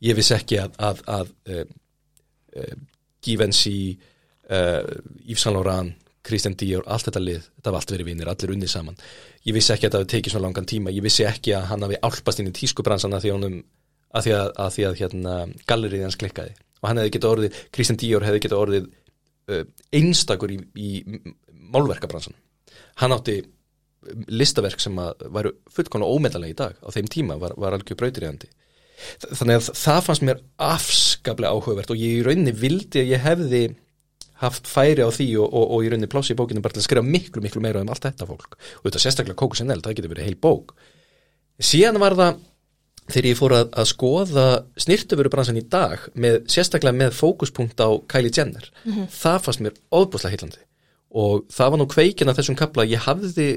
Ég 0.09 0.19
vissi 0.19 0.35
ekki 0.37 0.61
að, 0.63 0.77
að, 0.89 1.01
að 1.11 1.33
uh, 1.55 1.65
uh, 2.61 2.77
Givenchy 3.25 3.79
uh, 4.51 4.85
Yves 5.25 5.43
Saint 5.43 5.57
Laurent 5.57 5.97
Christian 6.29 6.57
Dior, 6.59 6.85
allt 6.91 7.09
þetta 7.09 7.23
lið, 7.23 7.45
þetta 7.59 7.73
var 7.73 7.83
allt 7.83 7.93
verið 7.95 8.09
vinnir 8.11 8.31
allir 8.31 8.53
unnið 8.53 8.73
saman, 8.73 8.99
ég 9.49 9.57
vissi 9.57 9.73
ekki 9.73 9.87
að 9.87 9.93
þetta 9.93 10.01
hafi 10.03 10.11
tekið 10.13 10.35
svona 10.35 10.49
langan 10.49 10.69
tíma, 10.69 10.93
ég 10.93 11.05
vissi 11.05 11.25
ekki 11.25 11.55
að 11.57 11.69
hann 11.71 11.87
hafi 11.87 12.01
álpast 12.05 12.43
inn 12.43 12.51
í 12.51 12.55
tískubransana 12.59 13.21
því 13.23 13.33
honum 13.33 13.55
að 14.15 14.27
því 14.27 14.35
að, 14.39 14.51
að, 14.65 14.73
því 14.77 14.87
að 14.89 14.99
hérna, 15.03 15.37
gallerið 15.69 16.07
hans 16.07 16.19
klikkaði. 16.21 16.57
Og 16.79 16.89
hann 16.89 17.01
hefði 17.03 17.15
getið 17.17 17.31
orðið, 17.33 17.61
Christian 17.75 18.01
Dior 18.01 18.27
hefði 18.27 18.43
getið 18.45 18.59
orðið 18.59 18.89
uh, 18.89 19.65
einstakur 19.99 20.55
í, 20.55 20.59
í 20.79 20.91
málverkabransan 21.75 22.37
hann 22.99 23.15
átti 23.15 23.41
listaverk 24.31 24.81
sem 24.81 24.97
að 25.03 25.27
væru 25.35 25.53
fullkona 25.75 26.07
ómeðalega 26.09 26.55
í 26.55 26.57
dag. 26.57 26.79
Á 26.81 26.89
þeim 26.95 27.11
tíma 27.13 27.37
var, 27.39 27.53
var 27.61 27.75
algjör 27.77 27.99
brautir 27.99 28.25
í 28.25 28.31
handi 28.31 28.49
þannig 29.39 29.59
að 29.59 29.69
það 29.79 30.01
fannst 30.07 30.25
mér 30.27 30.41
afskaplega 30.69 31.53
áhugavert 31.55 31.93
og 31.93 32.01
ég 32.01 32.19
í 32.19 32.25
rauninni 32.27 32.55
vildi 32.57 33.03
að 33.03 33.13
ég 33.13 33.23
hefði 33.23 33.63
haft 34.43 34.71
færi 34.71 35.03
á 35.03 35.11
því 35.11 35.29
og, 35.43 35.49
og, 35.51 35.65
og 35.75 35.85
í 35.85 35.91
rauninni 35.91 36.11
plási 36.11 36.35
í 36.35 36.39
bókinu 36.39 36.63
bara 36.63 36.77
til 36.77 36.83
að 36.83 36.87
skrifa 36.89 37.07
miklu, 37.07 37.43
miklu 37.43 37.63
meira 37.63 37.83
um 37.83 37.91
allt 37.91 38.07
þetta 38.07 38.29
fólk. 38.29 38.55
Og 38.79 38.87
þetta 38.87 39.03
sérstaklega 39.03 39.39
Kókus 39.39 39.63
Enel, 39.65 39.81
það 39.83 39.99
getur 39.99 40.13
verið 40.15 40.29
heil 40.29 40.39
bók. 40.39 40.75
Síðan 41.59 41.99
var 42.03 42.15
það 42.19 42.43
þegar 43.09 43.29
ég 43.31 43.39
fór 43.39 43.55
að, 43.57 43.69
að 43.81 43.91
skoða 43.93 44.47
snirtufurubransan 44.85 45.61
í 45.61 45.65
dag 45.71 46.09
með, 46.15 46.41
sérstaklega 46.53 46.97
með 46.97 47.15
fókuspunkt 47.17 47.81
á 47.81 47.89
Kylie 48.11 48.33
Jenner 48.35 48.71
mm 48.85 48.93
-hmm. 48.93 49.13
það 49.13 49.39
fannst 49.45 49.65
mér 49.65 49.79
óbúslega 49.91 50.35
heilandi 50.37 50.65
og 51.09 51.47
það 51.53 51.71
var 51.71 51.81
nú 51.81 51.87
kveikin 51.89 52.29
að 52.29 52.41
þessum 52.41 52.59
kapla 52.59 52.89
ég 52.89 53.07
hafði 53.07 53.49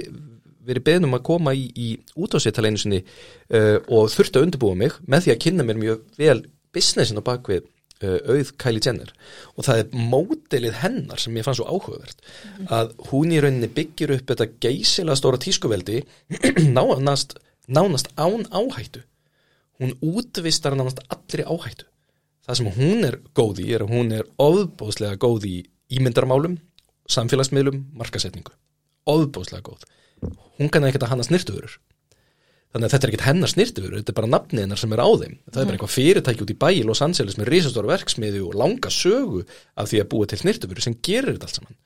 verið 0.65 0.85
beðnum 0.87 1.17
að 1.17 1.25
koma 1.27 1.53
í, 1.57 1.67
í 1.75 1.89
útáséttaleinu 2.15 2.79
sinni 2.79 3.01
uh, 3.01 3.77
og 3.89 4.09
þurfti 4.13 4.39
að 4.39 4.47
undirbúa 4.47 4.77
mig 4.77 4.97
með 5.07 5.25
því 5.25 5.33
að 5.33 5.43
kynna 5.45 5.67
mér 5.67 5.79
mjög 5.81 6.03
vel 6.21 6.39
businessin 6.71 7.19
á 7.19 7.23
bakvið 7.25 7.65
uh, 8.05 8.19
auð 8.29 8.53
Kylie 8.61 8.83
Jenner 8.85 9.13
og 9.55 9.67
það 9.67 9.83
er 9.83 10.07
módelið 10.13 10.79
hennar 10.83 11.21
sem 11.21 11.37
ég 11.37 11.47
fann 11.47 11.57
svo 11.57 11.67
áhugavert 11.67 12.21
mm. 12.21 12.67
að 12.69 12.93
hún 13.09 13.33
í 13.33 13.41
rauninni 13.41 13.71
byggir 13.73 14.15
upp 14.17 14.31
þetta 14.31 14.51
geysilega 14.63 15.19
stóra 15.19 15.41
tískuveldi 15.41 16.03
nánast, 16.77 17.39
nánast 17.67 18.13
án 18.15 18.45
áhættu 18.53 19.03
hún 19.81 19.95
útvistar 19.99 20.77
nánast 20.77 21.01
allri 21.09 21.45
áhættu. 21.45 21.87
Það 22.45 22.57
sem 22.57 22.71
hún 22.77 23.05
er 23.07 23.19
góð 23.37 23.61
í 23.63 23.69
er 23.75 23.85
að 23.85 23.93
hún 23.95 24.11
er 24.17 24.27
ofbóðslega 24.41 25.19
góð 25.21 25.47
í 25.49 25.55
ímyndarmálum 25.93 26.57
samfélagsmiðlum, 27.11 27.83
markasetningu 27.97 28.53
ofbóðslega 29.09 29.65
góð. 29.65 29.87
Hún 30.59 30.69
kannar 30.69 30.91
ekkert 30.91 31.07
að 31.07 31.15
hanna 31.15 31.25
snirtuðurur 31.25 31.79
þannig 32.71 32.87
að 32.87 32.93
þetta 32.93 33.07
er 33.07 33.11
ekkert 33.11 33.27
hennar 33.27 33.51
snirtuðurur 33.51 33.99
þetta 33.99 34.13
er 34.13 34.17
bara 34.17 34.31
nafni 34.31 34.61
hennar 34.63 34.79
sem 34.79 34.93
er 34.95 35.01
á 35.03 35.09
þeim. 35.09 35.33
Það 35.43 35.47
er 35.49 35.55
bara 35.55 35.65
mhm. 35.65 35.73
eitthvað 35.75 35.95
fyrirtæki 35.95 36.45
út 36.45 36.53
í 36.53 36.59
bæi 36.61 36.83
Los 36.87 37.01
Angeles 37.03 37.39
með 37.39 37.49
risastóra 37.51 37.91
verksmiði 37.91 38.43
og 38.45 38.55
langa 38.61 38.91
sögu 38.95 39.41
af 39.75 39.89
því 39.91 40.03
að 40.03 40.11
búa 40.13 40.29
til 40.29 40.39
snirtuðurur 40.39 40.85
sem 40.85 40.95
gerir 41.03 41.35
þetta 41.35 41.49
allt 41.49 41.59
saman. 41.59 41.79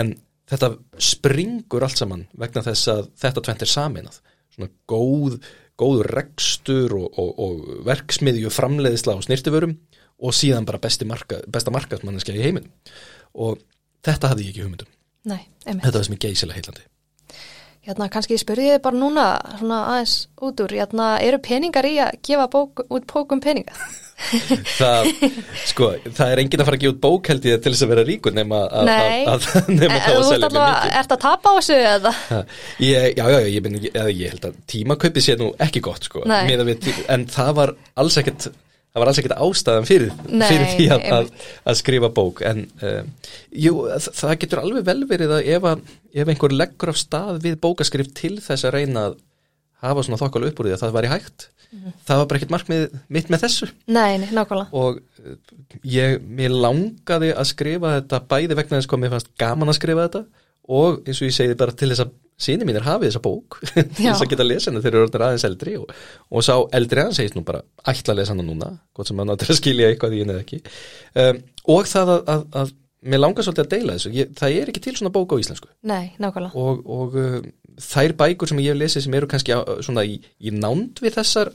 En 0.00 0.14
þetta 0.50 0.72
springur 1.12 1.86
allt 1.86 2.02
saman 2.02 2.24
vegna 2.34 2.64
þess 2.66 2.90
að 2.90 3.12
þetta 3.22 3.44
tvent 3.46 3.62
er 3.66 3.70
saminað 3.70 4.18
svona 4.56 4.72
góð, 4.90 5.38
góð 5.80 6.02
rekstur 6.08 6.96
og, 6.96 7.06
og, 7.20 7.30
og 7.38 7.86
verksmiðju 7.86 8.52
framleiðisla 8.54 9.16
á 9.16 9.20
snirtuðurum 9.26 9.76
og 10.16 10.36
síðan 10.36 10.66
bara 10.68 10.80
marka, 11.04 11.42
besta 11.46 11.72
markaðsmanniska 11.74 12.32
í 12.32 12.44
heiminn 12.44 12.70
og 13.34 13.60
þetta 14.06 14.32
hafði 14.32 14.46
ég 14.46 14.54
ekki 14.54 14.64
hugmyndum 14.64 14.92
Nei, 15.26 15.42
þetta 15.66 15.98
var 15.98 16.06
sem 16.06 16.16
ég 16.16 16.22
geysilega 16.22 16.60
heilandi 16.60 16.86
Hérna, 17.86 18.08
kannski 18.10 18.34
spurði 18.40 18.72
ég 18.72 18.82
bara 18.82 18.98
núna 18.98 19.24
svona 19.60 19.82
aðeins 19.92 20.14
út 20.42 20.58
úr, 20.64 20.72
hérna, 20.74 21.12
eru 21.22 21.38
peningar 21.38 21.86
í 21.86 22.00
að 22.02 22.16
gefa 22.26 22.48
bók, 22.50 22.82
út 22.90 23.06
bókum 23.06 23.42
peninga? 23.42 23.76
Það, 24.16 25.08
sko, 25.68 25.88
það 26.08 26.32
er 26.32 26.42
engin 26.42 26.62
að 26.62 26.68
fara 26.68 26.78
að 26.78 26.84
gefa 26.84 26.94
út 26.94 27.00
bók 27.04 27.30
held 27.30 27.48
ég 27.48 27.62
til 27.62 27.72
þess 27.72 27.86
að 27.86 27.92
vera 27.92 28.04
ríkur 28.08 28.36
nema 28.36 28.60
að, 28.66 28.90
nema 29.80 29.98
þá 30.00 30.10
að 30.12 30.28
selja 30.30 30.50
mjög 30.50 30.60
mikið. 30.60 30.90
Er 30.90 31.00
þetta 31.00 31.18
að 31.18 31.24
tapa 31.26 31.52
á 31.52 31.54
þessu 31.58 31.80
eða? 31.92 32.14
Ég, 32.82 33.08
já, 33.12 33.24
já, 33.34 33.40
ég, 33.44 33.72
ég, 33.86 33.98
ég 34.16 34.36
held 34.36 34.46
að 34.50 34.60
tímakaupi 34.72 35.24
sé 35.24 35.36
nú 35.40 35.50
ekki 35.66 35.84
gott, 35.84 36.08
sko, 36.08 36.24
við, 36.24 36.88
en 37.12 37.28
það 37.30 37.52
var 37.60 37.76
alls 38.02 38.20
ekkert 38.22 38.48
það 38.96 39.02
var 39.02 39.10
alls 39.10 39.18
ekkert 39.20 39.40
ástæðan 39.44 39.86
fyrir, 39.86 40.12
Nei, 40.32 40.46
fyrir 40.48 40.70
því 40.72 40.84
að, 40.94 41.02
að, 41.12 41.26
að 41.68 41.78
skrifa 41.82 42.08
bók. 42.16 42.40
En 42.48 42.62
um, 42.80 43.10
jú, 43.52 43.74
það 44.06 44.36
getur 44.40 44.62
alveg 44.62 44.86
vel 44.86 45.02
verið 45.10 45.34
að 45.36 45.50
ef, 45.52 45.66
að, 45.68 45.82
ef 46.16 46.30
einhver 46.32 46.54
leggur 46.56 46.92
af 46.94 47.00
stað 47.02 47.42
við 47.44 47.58
bókaskrif 47.60 48.08
til 48.16 48.38
þess 48.40 48.64
að 48.64 48.78
reyna 48.78 49.02
að 49.10 49.18
hafa 49.84 50.04
svona 50.06 50.20
þokkala 50.20 50.50
upp 50.50 50.60
úr 50.60 50.68
því 50.68 50.74
að 50.76 50.82
það 50.84 50.96
væri 50.96 51.12
hægt. 51.12 51.48
Mm. 51.66 51.94
það 52.06 52.20
var 52.20 52.26
bara 52.30 52.38
ekkert 52.38 52.52
markmið 52.54 52.84
mitt 53.12 53.30
með 53.32 53.42
þessu. 53.42 53.66
Nei, 53.90 54.20
nákvæmlega. 54.22 54.68
Og 54.78 55.00
uh, 55.02 55.32
ég, 55.82 56.20
mér 56.22 56.54
langaði 56.54 57.32
að 57.34 57.48
skrifa 57.50 57.96
þetta 57.98 58.22
bæði 58.30 58.58
vegna 58.60 58.78
þess 58.78 58.92
að 58.92 59.02
mér 59.02 59.12
fannst 59.16 59.32
gaman 59.40 59.72
að 59.72 59.78
skrifa 59.80 60.06
þetta 60.06 60.22
og 60.76 61.02
eins 61.06 61.20
og 61.20 61.28
ég 61.28 61.34
segi 61.36 61.58
bara 61.58 61.74
til 61.74 61.90
þess 61.90 62.04
að 62.06 62.14
síni 62.46 62.66
mín 62.68 62.76
er 62.76 62.86
hafið 62.86 63.10
þessa 63.10 63.22
bók 63.24 63.58
þess 63.96 64.22
að 64.22 64.30
geta 64.30 64.44
að 64.44 64.50
lesa 64.50 64.70
henni 64.70 64.82
þegar 64.84 64.96
þeir 64.96 65.16
eru 65.16 65.26
aðeins 65.26 65.46
eldri 65.48 65.76
og, 65.80 65.92
og 66.28 66.44
sá 66.44 66.54
eldri 66.76 67.04
hann 67.04 67.14
segist 67.16 67.36
nú 67.38 67.44
bara 67.46 67.62
ætla 67.88 68.12
að 68.12 68.18
lesa 68.20 68.34
hann 68.34 68.44
núna, 68.44 68.72
gott 68.96 69.10
sem 69.10 69.22
að 69.22 69.46
skilja 69.56 69.92
eitthvað 69.92 70.16
í 70.16 70.22
henni 70.22 70.34
eða 70.34 70.44
ekki. 70.44 70.58
Um, 71.22 71.40
og 71.76 71.88
það 71.90 72.12
að, 72.16 72.26
að, 72.34 72.44
að 72.60 72.74
mér 73.06 73.22
langar 73.22 73.46
svolítið 73.46 73.64
að 73.64 73.72
deila 73.72 73.96
þessu. 73.96 74.12
Ég, 74.16 74.34
það 74.36 74.58
er 74.60 74.72
ekki 74.72 74.82
til 74.84 74.96
svona 74.98 75.12
bók 75.14 75.32
á 75.32 75.40
íslensku. 75.40 75.70
Nei, 75.86 76.12
nákvæmlega. 76.22 76.60
Og, 76.60 76.82
og 76.98 77.16
uh, 77.20 77.38
þær 77.80 78.16
bækur 78.22 78.48
sem 78.48 78.62
ég 78.64 78.74
hef 78.74 78.80
lesið 78.80 79.06
sem 79.06 79.18
eru 79.18 79.28
kannski 79.30 79.56
á, 79.56 79.60
svona 79.84 80.06
í, 80.06 80.18
í 80.40 80.54
nánd 80.54 81.02
við 81.04 81.18
þessar 81.20 81.52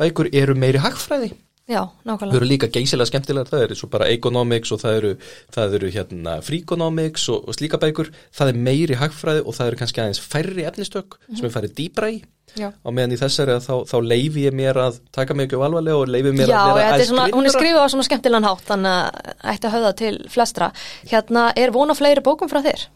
bækur 0.00 0.30
eru 0.32 0.56
meiri 0.58 0.82
hagfræði 0.82 1.32
Já, 1.64 1.80
nákvæmlega. 2.04 2.34
Þau 2.34 2.36
eru 2.42 2.46
líka 2.48 2.68
geysilega 2.68 3.08
skemmtilega, 3.08 3.48
það 3.48 3.62
eru 3.64 3.76
svo 3.78 3.86
bara 3.88 4.10
economics 4.12 4.72
og 4.74 4.82
það 4.82 4.96
eru, 4.98 5.12
það 5.54 5.76
eru 5.78 5.88
hérna 5.94 6.34
freakonomics 6.44 7.24
og, 7.32 7.46
og 7.48 7.56
slíka 7.56 7.80
bækur, 7.80 8.10
það 8.36 8.50
er 8.52 8.58
meiri 8.66 8.98
hagfræði 9.00 9.44
og 9.48 9.56
það 9.56 9.70
eru 9.70 9.78
kannski 9.80 10.02
aðeins 10.02 10.20
færri 10.20 10.66
efnistök 10.68 11.16
mm 11.16 11.22
-hmm. 11.24 11.38
sem 11.38 11.48
er 11.48 11.54
færri 11.56 11.72
dýbra 11.78 12.10
í 12.12 12.18
Já. 12.54 12.68
og 12.84 12.92
meðan 12.92 13.16
í 13.16 13.18
þessari 13.22 13.56
þá, 13.64 13.74
þá 13.88 13.96
leifi 14.04 14.44
ég 14.44 14.52
mér 14.52 14.76
að 14.76 15.00
taka 15.10 15.34
mig 15.34 15.46
ekki 15.46 15.56
á 15.56 15.64
alvarlega 15.64 15.96
og 15.96 16.08
leifi 16.08 16.32
mér 16.36 16.52
Já, 16.52 16.60
að 16.60 16.74
vera 16.74 16.92
aðeins 16.92 17.08
skrifra. 17.08 17.36
Hún 17.36 17.46
er 17.46 17.56
skrifið 17.56 17.80
á 17.80 17.88
svona 17.88 18.04
skemmtilegan 18.04 18.44
hátt, 18.44 18.64
þannig 18.68 18.92
að 18.92 19.10
ætti 19.54 19.66
að 19.66 19.74
höfða 19.74 19.92
til 19.96 20.14
flestra. 20.28 20.72
Hérna, 21.08 21.52
er 21.56 21.70
vona 21.70 21.94
fleiri 21.94 22.20
bókum 22.20 22.52
frá 22.52 22.60
þér? 22.60 22.88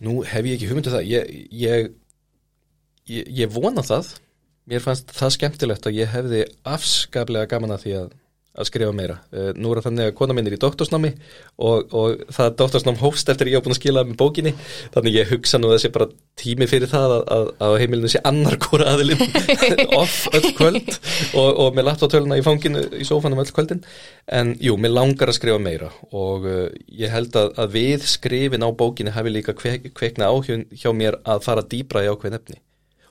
Nú 0.00 0.24
hef 0.24 0.44
ég 0.46 0.56
ekki 0.56 0.68
hugmyndið 0.70 0.92
um 0.92 0.96
það, 0.96 1.06
ég, 1.10 1.48
ég, 1.52 1.90
ég, 3.08 3.28
ég 3.44 3.52
vona 3.52 3.84
það. 3.86 4.14
Mér 4.68 4.84
fannst 4.84 5.12
það 5.16 5.36
skemmtilegt 5.38 5.86
að 5.88 6.00
ég 6.02 6.10
hefði 6.12 6.46
afskaplega 6.68 7.48
gaman 7.48 7.72
að 7.72 7.84
því 7.86 7.92
að, 8.02 8.08
að 8.58 8.66
skrifa 8.68 8.92
meira. 8.92 9.14
Uh, 9.32 9.46
nú 9.56 9.70
er 9.72 9.80
þannig 9.86 10.10
að 10.10 10.16
kona 10.18 10.34
minn 10.36 10.50
er 10.50 10.56
í 10.58 10.60
doktorsnámi 10.60 11.14
og, 11.64 11.94
og 11.96 12.26
það 12.36 12.58
doktorsnám 12.58 12.98
hófst 13.00 13.32
eftir 13.32 13.48
ég 13.48 13.62
á 13.62 13.64
búin 13.64 13.72
að 13.72 13.78
skila 13.78 14.02
með 14.04 14.18
bókinni. 14.20 14.52
Þannig 14.92 15.16
ég 15.16 15.32
hugsa 15.32 15.62
nú 15.62 15.70
þessi 15.72 15.92
bara 15.94 16.10
tími 16.36 16.68
fyrir 16.68 16.92
það 16.92 17.16
að, 17.16 17.24
að, 17.38 17.48
að 17.64 17.78
heimilinu 17.80 18.12
sé 18.12 18.22
annar 18.28 18.58
kóra 18.60 18.92
aðilinn 18.92 19.24
off 20.02 20.20
öll 20.36 20.52
kvöld 20.60 20.92
og, 20.92 21.48
og 21.48 21.72
með 21.80 21.88
laptoptöluna 21.88 22.36
í 22.36 22.44
fanginu 22.44 22.84
í 22.92 23.08
sófanum 23.08 23.40
öll 23.40 23.56
kvöldin. 23.56 23.82
En 24.28 24.52
jú, 24.60 24.76
mér 24.76 24.98
langar 24.98 25.32
að 25.32 25.40
skrifa 25.40 25.64
meira 25.64 25.88
og 26.12 26.44
uh, 26.44 26.64
ég 26.92 27.16
held 27.16 27.40
að 27.40 27.72
við 27.72 28.04
skrifin 28.12 28.68
á 28.68 28.68
bókinni 28.68 29.16
hafi 29.16 29.32
líka 29.32 29.56
kvek, 29.56 29.94
kvekna 29.96 30.28
áhjón 30.28 30.68
hjá 30.76 30.92
mér 30.92 31.22
að 31.24 31.46
fara 31.48 31.64
dýbra 31.64 32.04
í 32.04 32.12
ákveðin 32.12 32.42
efni 32.42 32.64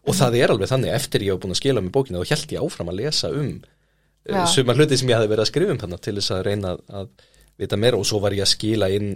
og 0.08 0.16
það 0.16 0.38
er 0.40 0.54
alveg 0.54 0.72
þannig 0.72 0.94
eftir 0.96 1.26
ég 1.26 1.36
hef 1.36 1.42
búin 1.44 1.56
að 1.56 1.60
skila 1.62 1.84
með 1.84 1.96
bókinu 1.98 2.22
þá 2.22 2.32
held 2.34 2.54
ég 2.56 2.64
áfram 2.64 2.92
að 2.92 3.00
lesa 3.02 3.32
um 3.34 3.52
uh, 3.58 4.46
suma 4.52 4.76
hluti 4.78 5.00
sem 5.00 5.12
ég 5.12 5.20
hafi 5.20 5.32
verið 5.32 5.44
að 5.44 5.52
skrifa 5.52 5.76
um 5.76 5.82
þannig 5.84 6.04
til 6.06 6.16
þess 6.20 6.34
að 6.36 6.46
reyna 6.48 6.74
að, 6.88 7.12
vita 7.58 7.80
meira 7.82 8.00
og 8.00 8.08
svo 8.08 8.22
var 8.24 8.36
ég 8.38 8.46
að 8.46 8.54
skila 8.54 8.90
inn 8.94 9.16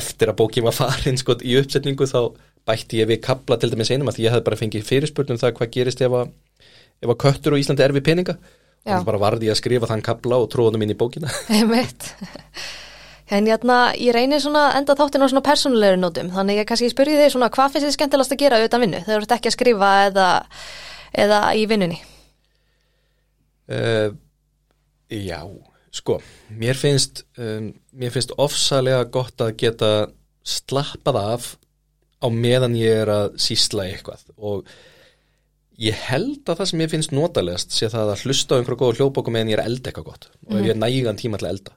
eftir 0.00 0.30
að 0.30 0.38
bókin 0.40 0.66
var 0.66 0.76
farin 0.76 1.18
sko 1.18 1.36
í 1.42 1.56
uppsetningu 1.60 2.08
þá 2.10 2.20
bætti 2.68 3.00
ég 3.00 3.08
við 3.10 3.22
kabla 3.24 3.58
til 3.58 3.70
dæmis 3.72 3.90
einum 3.90 4.10
að 4.10 4.20
ég 4.22 4.34
hafði 4.34 4.46
bara 4.46 4.60
fengið 4.60 4.86
fyrirspurnum 4.86 5.40
það 5.40 5.56
hvað 5.58 5.72
gerist 5.76 6.02
ef 6.04 6.16
að, 6.20 6.34
ef 7.00 7.12
að 7.14 7.20
köttur 7.24 7.56
og 7.56 7.62
Íslandi 7.62 7.86
er 7.86 7.94
við 7.96 8.06
peninga 8.10 8.36
Já. 8.84 8.98
og 8.98 9.06
bara 9.08 9.20
varði 9.20 9.48
ég 9.48 9.56
að 9.56 9.60
skrifa 9.60 9.88
þann 9.90 10.04
kabla 10.04 10.38
og 10.40 10.50
tróðum 10.52 10.84
inn 10.84 10.94
í 10.94 10.98
bókina. 10.98 11.32
En 13.30 13.46
hérna, 13.46 13.78
ég 13.94 14.10
reynir 14.14 14.42
svona 14.42 14.72
enda 14.74 14.96
þáttin 14.98 15.22
á 15.22 15.30
svona 15.30 15.44
persónulegri 15.46 16.00
nótum, 16.00 16.32
þannig 16.34 16.62
ég 16.62 16.66
kannski 16.66 16.90
spyrji 16.90 17.18
þig 17.20 17.34
svona 17.36 17.50
hvað 17.54 17.76
finnst 17.76 17.86
þið 17.86 17.94
skemmtilegast 17.94 18.34
að 18.34 18.40
gera 18.42 18.58
auðvitað 18.58 18.82
vinnu? 18.82 19.02
Þegar 19.04 19.20
þú 19.20 19.26
ert 19.26 19.34
ekki 19.36 19.50
að 19.50 19.54
skrifa 19.54 19.90
eða, 20.08 20.26
eða 21.24 21.38
í 21.54 21.62
vinnunni? 21.70 22.00
uh, 23.70 24.10
Já, 25.10 25.40
sko 25.94 26.20
mér 26.54 26.78
finnst 26.78 27.24
um, 27.38 27.72
mér 27.98 28.12
finnst 28.14 28.34
ofsalega 28.38 29.06
gott 29.10 29.42
að 29.42 29.56
geta 29.62 29.90
slappað 30.46 31.18
af 31.20 31.50
á 32.20 32.26
meðan 32.30 32.76
ég 32.78 33.02
er 33.04 33.10
að 33.10 33.36
sísla 33.40 33.86
eitthvað. 33.88 34.22
Og 34.36 34.68
ég 35.80 35.96
held 36.10 36.44
að 36.44 36.60
það 36.60 36.70
sem 36.70 36.82
ég 36.84 36.92
finnst 36.92 37.14
notalegast 37.16 37.74
sé 37.74 37.88
það 37.90 38.14
að 38.14 38.24
hlusta 38.26 38.54
á 38.54 38.58
einhverja 38.58 38.82
góða 38.82 38.98
hljóðbóku 38.98 39.34
meðan 39.34 39.52
ég 39.52 39.58
er 39.58 39.64
að 39.64 39.70
elda 39.72 39.90
eitthvað 39.90 40.08
gott. 40.10 40.28
Og 40.48 40.58
ef 40.58 40.66
ég 40.66 40.74
er 40.74 40.82
nægan 40.82 41.20
tíma 41.20 41.40
til 41.40 41.48
að 41.48 41.54
elda 41.56 41.76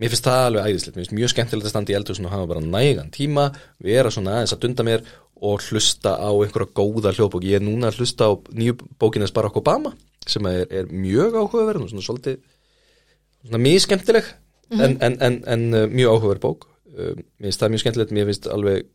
mér 0.00 0.12
finnst 0.12 0.26
það 0.26 0.46
alveg 0.48 0.70
æðislegt, 0.70 0.96
mér 0.96 1.04
finnst 1.04 1.18
mjög 1.18 1.32
skemmtilegt 1.32 1.68
að 1.68 1.74
standa 1.74 1.92
í 1.92 1.96
eldur 1.98 2.20
og 2.24 2.32
hafa 2.32 2.48
bara 2.50 2.62
nægan 2.64 3.12
tíma 3.14 3.44
vera 3.84 4.10
svona 4.14 4.38
aðeins 4.38 4.54
að 4.56 4.64
dunda 4.64 4.86
mér 4.86 5.04
og 5.44 5.62
hlusta 5.68 6.14
á 6.18 6.30
einhverja 6.30 6.72
góða 6.74 7.12
hljóðbók. 7.14 7.44
Ég 7.44 7.60
er 7.60 7.64
núna 7.64 7.90
að 7.90 8.00
hlusta 8.00 8.30
á 8.30 8.32
nýju 8.54 8.78
bókinnes 9.00 9.34
Barack 9.34 9.58
Obama 9.60 9.92
sem 10.26 10.46
er, 10.48 10.64
er 10.70 10.88
mjög 10.88 11.36
áhugaverð 11.36 11.84
og 11.84 11.90
svona 11.92 12.06
svolítið 12.06 12.38
svona 13.44 13.60
mjög 13.60 13.82
skemmtileg 13.84 14.30
en, 14.72 14.96
en, 15.04 15.18
en, 15.20 15.40
en 15.44 15.64
uh, 15.74 15.84
mjög 15.90 16.14
áhugaverð 16.14 16.44
bók. 16.44 16.68
Uh, 16.94 17.12
mér 17.38 17.50
finnst 17.50 17.62
það 17.62 17.74
mjög 17.74 17.84
skemmtilegt, 17.84 18.14
mér 18.16 18.30
finnst 18.30 18.48
alveg 18.50 18.86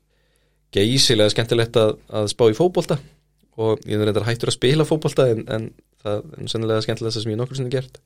geysilega 0.75 1.33
skemmtilegt 1.33 1.77
að, 1.81 1.95
að 2.13 2.31
spá 2.33 2.47
í 2.49 2.57
fótbolta 2.57 2.99
og 3.59 3.83
ég 3.89 3.99
er 3.99 4.07
reyndar 4.07 4.27
hættur 4.27 4.51
að 4.51 4.57
spila 4.57 4.87
fótbolta 4.87 5.27
en, 5.33 5.43
en 5.51 5.69
það 6.01 6.33
er 6.39 6.49
sennilega 6.51 6.85
skemmtilegast 6.85 7.21
sem 7.21 7.33
ég 7.33 7.39
nokkur 7.39 7.59
sinni 7.59 7.73
gert. 7.73 7.99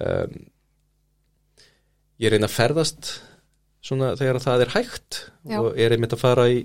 Um, 0.00 0.36
ég 2.22 2.32
reyna 2.32 2.48
að 2.48 2.56
ferðast 2.56 3.10
svona 3.82 4.12
þegar 4.18 4.38
það 4.44 4.64
er 4.64 4.72
hægt 4.76 5.18
Já. 5.50 5.58
og 5.58 5.74
er 5.74 5.96
einmitt 5.96 6.14
að 6.14 6.22
fara 6.22 6.46
í 6.52 6.62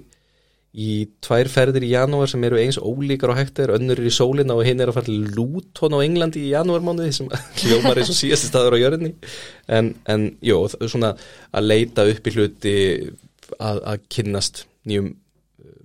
í 0.77 1.07
tvær 1.23 1.47
ferðir 1.49 1.85
í 1.87 1.91
janúar 1.93 2.29
sem 2.29 2.43
eru 2.45 2.59
eins 2.61 2.77
ólíkar 2.77 3.31
og 3.33 3.39
hægt 3.39 3.61
er, 3.63 3.73
önnur 3.77 3.97
er 3.97 4.09
í 4.09 4.13
sólina 4.13 4.53
og 4.57 4.65
hinn 4.67 4.81
er 4.83 4.91
að 4.91 4.99
fara 4.99 5.07
til 5.07 5.23
Luton 5.33 5.95
á 5.97 5.99
Englandi 6.05 6.43
í 6.43 6.51
janúarmánuði 6.51 7.15
sem 7.15 7.29
hljómar 7.63 7.97
eins 7.97 8.11
og 8.13 8.19
síðasti 8.19 8.51
staður 8.51 8.77
á 8.77 8.83
jörðinni. 8.83 9.13
En, 9.73 9.93
en 10.05 10.27
jú, 10.45 10.59
svona 10.83 11.15
að 11.49 11.69
leita 11.71 12.05
upp 12.11 12.29
í 12.29 12.35
hluti 12.35 12.75
að, 13.57 13.79
að 13.79 14.05
kynnast 14.13 14.65
nýjum 14.87 15.09
eh, 15.63 15.81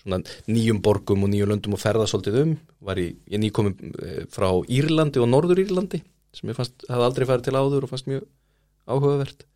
svona 0.00 0.22
nýjum 0.48 0.80
borgum 0.86 1.26
og 1.26 1.34
nýjum 1.34 1.52
löndum 1.52 1.76
og 1.76 1.82
ferða 1.82 2.08
svolítið 2.08 2.40
um. 2.44 2.56
Var 2.88 3.02
í, 3.02 3.10
ég 3.34 3.42
nýkomum 3.42 3.76
eh, 4.00 4.24
frá 4.32 4.48
Írlandi 4.64 5.20
og 5.20 5.28
Norður 5.34 5.60
Írlandi 5.66 6.00
sem 6.36 6.48
ég 6.52 6.56
fannst, 6.56 6.88
hafði 6.88 7.10
aldrei 7.10 7.28
farið 7.28 7.48
til 7.50 7.58
áður 7.58 7.84
og 7.84 7.92
fannst 7.92 8.08
mjög 8.08 8.24
áhugavert. 8.86 9.46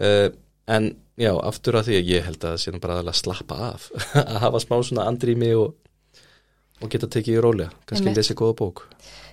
Uh, 0.00 0.28
en 0.70 0.90
já, 1.20 1.32
aftur 1.44 1.78
að 1.80 1.90
því 1.90 1.98
að 1.98 2.10
ég 2.14 2.26
held 2.28 2.42
að 2.44 2.54
það 2.54 2.62
sé 2.62 2.82
bara 2.82 2.98
að 3.02 3.12
slappa 3.20 3.60
af. 3.72 3.88
Að 4.20 4.36
hafa 4.46 4.62
smá 4.62 4.76
svona 4.86 5.06
andrými 5.10 5.50
og, 5.58 5.74
og 6.80 6.92
geta 6.92 7.10
tekið 7.10 7.38
í 7.38 7.42
rólega. 7.44 7.74
Kannski 7.88 8.14
lesa 8.16 8.36
góða 8.38 8.56
bók. 8.62 8.84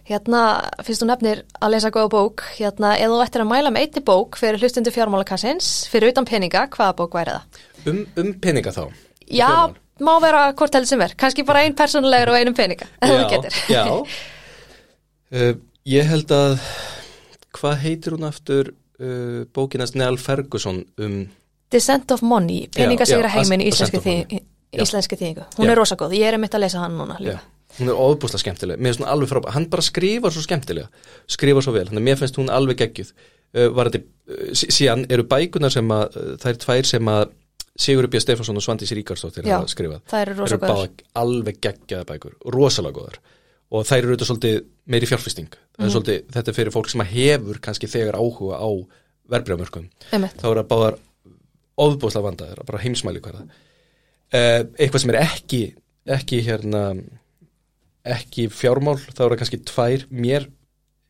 Hérna, 0.08 0.42
fyrst 0.88 1.04
þú 1.04 1.10
nefnir 1.10 1.42
að 1.60 1.74
lesa 1.74 1.90
góða 1.92 2.10
bók, 2.14 2.46
hérna, 2.56 2.94
ef 2.96 3.12
þú 3.12 3.18
ættir 3.26 3.44
að 3.44 3.50
mæla 3.50 3.72
með 3.76 3.84
einni 3.88 4.04
bók 4.08 4.38
fyrir 4.40 4.62
hlustundu 4.62 4.94
fjármálakassins, 4.96 5.72
fyrir 5.92 6.14
utan 6.14 6.28
peninga, 6.28 6.62
hvaða 6.72 6.96
bók 7.02 7.18
væri 7.18 7.34
það? 7.36 7.58
um, 7.92 8.00
um 8.24 8.30
peninga 8.40 8.72
þá? 8.72 8.86
Já, 9.28 9.50
Fjármál. 9.52 9.76
má 10.08 10.14
vera 10.24 10.44
hvort 10.54 10.78
heldur 10.80 10.92
sem 10.94 11.04
er, 11.04 11.16
kannski 11.20 11.44
bara 11.48 11.66
ein 11.68 11.76
persónulegur 11.76 12.32
og 12.32 12.40
einum 12.40 12.56
peninga, 12.56 12.88
ef 13.04 13.12
þú 13.12 13.28
getur. 13.34 13.60
já. 13.68 13.84
Uh, 15.28 15.52
ég 15.98 16.08
held 16.08 16.32
að 16.36 16.56
hvað 17.60 17.78
heitir 17.84 18.16
hún 18.16 18.28
aftur 18.32 18.72
uh, 19.00 19.46
bókinast 19.54 19.96
Neal 19.96 20.18
Ferguson 20.22 20.84
um 20.98 21.20
Descent 21.72 22.12
of 22.12 22.22
Money, 22.24 22.68
peningasigra 22.72 23.28
já, 23.28 23.36
heiminn 23.42 23.66
í 23.66 23.68
íslenski, 23.72 24.00
of 24.00 24.06
Money. 24.08 24.26
þý, 24.30 24.42
Já. 24.72 24.84
íslenski 24.84 25.18
þýðingu. 25.20 25.48
Hún 25.58 25.68
Já. 25.68 25.72
er 25.72 25.80
rosa 25.82 25.98
góð, 26.00 26.14
ég 26.16 26.28
er 26.30 26.38
einmitt 26.38 26.56
að 26.56 26.64
lesa 26.64 26.84
hann 26.84 26.96
núna 26.96 27.18
líka. 27.20 27.42
hún 27.78 27.90
er 27.92 27.98
óbúslega 28.00 28.40
skemmtileg. 28.40 28.80
Mér 28.80 28.94
finnst 28.94 29.02
hún 29.04 29.12
alveg 29.12 29.30
frábæð, 29.30 29.54
hann 29.54 29.66
bara 29.70 29.84
skrifar 29.84 30.32
svo 30.32 30.42
skemmtilega. 30.42 30.88
Skrifar 31.28 31.66
svo 31.66 31.74
vel, 31.76 31.90
mér 31.92 32.16
finnst 32.18 32.40
hún 32.40 32.50
alveg 32.50 32.80
geggjuð. 32.80 33.12
Uh, 33.58 34.00
síðan 34.54 35.06
eru 35.12 35.24
bækunar 35.24 35.72
sem 35.72 35.92
að, 35.92 36.16
það 36.40 36.50
er 36.52 36.64
tvær 36.64 36.86
sem 36.88 37.12
að 37.12 37.28
Sigur 37.78 38.08
Björn 38.10 38.24
Stefansson 38.24 38.58
og 38.58 38.64
Svandís 38.66 38.92
Ríkarsdóttir 38.98 39.46
skrifað. 39.70 40.02
það 40.10 40.22
eru 40.24 40.46
eru 40.48 40.58
báða 40.64 40.88
alveg 41.14 41.60
geggjaða 41.62 42.08
bækur. 42.10 42.34
Rosalega 42.50 42.98
góðar 42.98 43.20
og 43.72 43.84
þær 43.88 43.98
eru 43.98 44.14
auðvitað 44.14 44.30
svolítið 44.32 44.60
meiri 44.88 45.10
fjárfesting. 45.10 45.50
Mm 45.52 45.84
Mhm. 45.86 45.92
svolítið, 45.94 46.24
þetta 46.34 46.48
er 46.50 46.56
fyrir 46.58 46.74
fólk 46.74 46.90
sem 46.90 47.02
að 47.02 47.12
hefur 47.14 47.60
kannski 47.62 47.88
þegar 47.88 48.16
áhuga 48.18 48.56
á 48.58 48.70
verbreyðamörkum 49.30 49.90
þá 50.40 50.46
er 50.48 50.58
það 50.58 50.68
báðar 50.72 51.00
óðbúslega 51.78 52.24
vandaðir, 52.26 52.66
bara 52.66 52.80
heimsmæli 52.82 53.20
hverða 53.22 53.44
uh, 53.44 54.64
eitthvað 54.80 55.02
sem 55.04 55.10
er 55.14 55.20
ekki 55.22 55.62
ekki 56.08 56.40
hérna 56.48 56.82
ekki 58.08 58.48
fjármál, 58.50 58.96
þá 58.98 59.20
er 59.26 59.34
það 59.34 59.38
kannski 59.42 59.60
tvær 59.68 60.06
mér, 60.10 60.48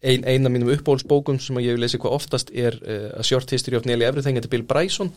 ein, 0.04 0.24
ein 0.30 0.46
af 0.46 0.52
mínum 0.54 0.70
uppbólsbókum 0.70 1.40
sem 1.42 1.58
að 1.58 1.66
ég 1.66 1.78
vil 1.78 1.82
lesi 1.82 1.98
hvað 2.02 2.16
oftast 2.20 2.52
er 2.54 2.76
uh, 2.84 3.18
A 3.18 3.24
Short 3.26 3.50
History 3.54 3.78
of 3.78 3.88
Nearly 3.88 4.06
Everything 4.06 4.38
þetta 4.38 4.50
er 4.50 4.54
Bill 4.54 4.66
Bryson. 4.70 5.10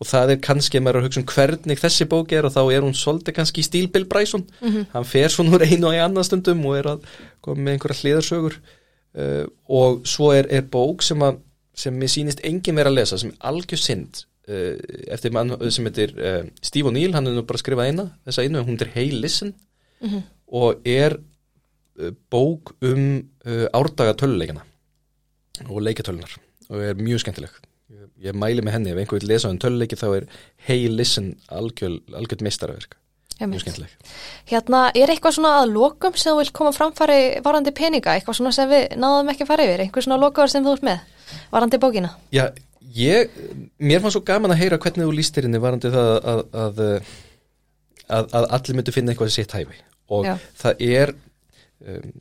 Og 0.00 0.08
það 0.08 0.32
er 0.32 0.40
kannski 0.46 0.78
ef 0.78 0.84
maður 0.84 1.00
er 1.00 1.04
að 1.04 1.08
hugsa 1.08 1.20
um 1.22 1.28
hvernig 1.34 1.82
þessi 1.82 2.08
bók 2.08 2.32
er 2.32 2.48
og 2.48 2.54
þá 2.54 2.62
er 2.64 2.86
hún 2.86 2.96
svolítið 2.96 3.36
kannski 3.36 3.60
í 3.60 3.66
stíl 3.66 3.90
Bill 3.92 4.06
Bryson. 4.08 4.46
Hann 4.94 5.08
fer 5.08 5.28
svona 5.32 5.56
úr 5.56 5.66
einu 5.66 5.90
og 5.90 5.98
í 5.98 6.00
annan 6.00 6.24
stundum 6.24 6.64
og 6.64 6.78
er 6.78 6.90
að 6.94 7.10
koma 7.44 7.60
með 7.60 7.76
einhverja 7.76 8.00
hliðarsögur. 8.02 8.58
Uh, 9.16 9.44
og 9.72 10.08
svo 10.08 10.32
er, 10.36 10.48
er 10.52 10.64
bók 10.68 11.04
sem 11.04 11.20
að 11.24 11.42
sem 11.76 11.92
mér 11.92 12.08
sýnist 12.08 12.40
engin 12.44 12.76
vera 12.76 12.88
að 12.88 12.96
lesa 12.96 13.18
sem 13.20 13.34
er 13.34 13.48
algjör 13.50 13.80
synd 13.80 14.22
uh, 14.48 14.76
eftir 15.12 15.32
mann 15.36 15.52
sem 15.72 15.84
heitir 15.88 16.14
Steve 16.64 16.88
O'Neill, 16.88 17.12
hann 17.12 17.28
er 17.28 17.36
nú 17.36 17.44
bara 17.44 17.60
að 17.60 17.64
skrifa 17.66 17.84
eina 17.84 18.10
þessa 18.24 18.44
einu, 18.44 18.64
hún 18.64 18.80
er 18.80 18.92
Hey 18.94 19.12
Listen. 19.12 19.52
Og 20.46 20.84
er 20.88 21.18
bók 22.32 22.74
um 22.84 23.06
uh, 23.46 23.66
árdaga 23.76 24.16
töluleikana 24.20 24.64
og 25.68 25.80
leikatölunar 25.80 26.36
og 26.68 26.82
er 26.82 26.98
mjög 26.98 27.22
skemmtileg. 27.24 27.56
Ég, 28.20 28.34
mæli 28.34 28.62
með 28.64 28.78
henni, 28.78 28.92
ef 28.92 29.00
einhver 29.00 29.20
vil 29.20 29.30
lesa 29.30 29.50
um 29.52 29.58
töluleiki 29.60 29.98
þá 29.98 30.06
er 30.16 30.24
Hey 30.66 30.88
Listen 30.90 31.34
algjör, 31.52 31.98
algjör 32.16 32.42
meistaraverk, 32.42 32.96
mjög 33.38 33.62
skemmtileg. 33.62 33.92
Hérna, 34.50 34.86
er 34.96 35.12
eitthvað 35.12 35.36
svona 35.36 35.52
að 35.60 35.74
lokum 35.76 36.16
sem 36.18 36.32
þú 36.32 36.40
vilt 36.40 36.54
koma 36.56 36.72
framfæri 36.74 37.18
varandi 37.44 37.74
peninga, 37.76 38.16
eitthvað 38.16 38.40
svona 38.40 38.54
sem 38.56 38.70
við 38.72 38.96
náðum 38.98 39.30
ekki 39.32 39.46
að 39.46 39.52
fara 39.52 39.68
yfir, 39.68 39.84
einhver 39.84 40.06
svona 40.06 40.20
lokaður 40.22 40.54
sem 40.54 40.66
þú 40.66 40.74
ert 40.76 40.88
með 40.88 41.36
varandi 41.52 41.80
bókina? 41.82 42.12
Já, 42.34 42.44
ég, 42.96 43.36
mér 43.78 44.02
fannst 44.02 44.18
svo 44.18 44.24
gaman 44.26 44.56
að 44.56 44.64
heyra 44.64 44.80
hvernig 44.82 45.06
þú 45.06 45.16
lístir 45.20 45.46
henni 45.46 45.62
varandi 45.62 45.92
það 45.94 46.10
að, 46.16 46.42
að, 46.64 46.82
að, 48.08 48.34
að 48.40 48.48
allir 48.58 48.80
myndu 48.80 48.96
finna 48.96 49.14
eitthvað 49.14 49.36
sitt 49.36 49.54
hæfi. 49.54 49.78
Og 50.16 50.26
Já. 50.26 50.36
það 50.58 50.84
er 50.86 51.14
um, 51.84 52.12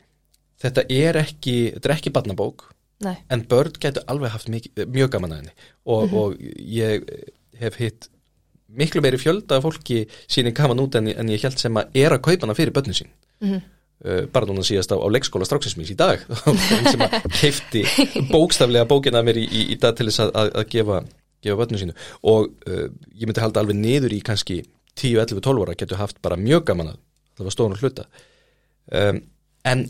þetta 0.61 0.83
er 0.89 1.19
ekki 1.21 1.55
þetta 1.75 1.89
er 1.91 1.95
ekki 1.97 2.13
barnabók 2.15 2.71
Nei, 3.05 3.17
en 3.29 3.41
börn 3.51 3.73
getur 3.83 4.05
alveg 4.07 4.31
haft 4.31 4.47
mikið, 4.49 4.85
mjög 4.87 5.09
gaman 5.11 5.33
að 5.35 5.39
henni. 5.41 5.53
Og, 5.85 6.05
Mhm. 6.05 6.15
og 6.15 6.37
ég 6.39 7.03
hef 7.59 7.75
hitt 7.75 8.07
miklu 8.71 9.01
meiri 9.03 9.19
fjölda 9.19 9.57
af 9.57 9.63
fólki 9.65 10.05
síni 10.31 10.53
gaman 10.55 10.79
út 10.79 10.95
en, 10.95 11.07
en 11.11 11.27
ég 11.29 11.43
held 11.43 11.59
sem 11.59 11.75
að 11.75 11.91
er 11.93 12.15
að 12.15 12.21
kaupa 12.23 12.45
hana 12.47 12.55
fyrir 12.55 12.71
börnin 12.71 12.95
sín. 12.95 13.11
Mhm. 13.43 13.59
uh, 14.05 14.21
bara 14.31 14.45
núna 14.47 14.63
síðast 14.63 14.91
á, 14.91 14.97
á 14.99 15.07
leikskóla 15.11 15.43
stráksinsmís 15.45 15.91
í 15.91 15.95
dag. 15.99 16.23
Sem 16.91 17.03
að 17.03 17.19
keifti 17.35 17.83
bókstaflega 18.31 18.87
bókina 18.87 19.21
mér 19.23 19.37
í, 19.43 19.45
í, 19.47 19.61
í 19.75 19.77
dag 19.79 19.95
til 19.95 20.07
þess 20.07 20.23
að, 20.23 20.31
að, 20.39 20.49
að 20.55 20.67
gefa, 20.71 21.03
gefa 21.43 21.59
börnum 21.61 21.79
sínu. 21.83 21.95
Og 22.23 22.47
uh, 22.67 22.87
ég 23.11 23.27
myndi 23.27 23.43
halda 23.43 23.59
alveg 23.59 23.75
niður 23.75 24.15
í 24.15 24.21
kannski 24.23 24.61
10, 24.95 25.19
11, 25.19 25.41
12 25.43 25.63
ára 25.67 25.75
getur 25.75 25.99
haft 25.99 26.21
bara 26.23 26.39
mjög 26.39 26.63
gaman 26.71 26.93
að 26.95 26.99
það 27.35 27.43
var 27.49 27.55
stóðan 27.59 27.79
hluta. 27.83 28.07
Um, 28.91 29.21
en, 29.67 29.85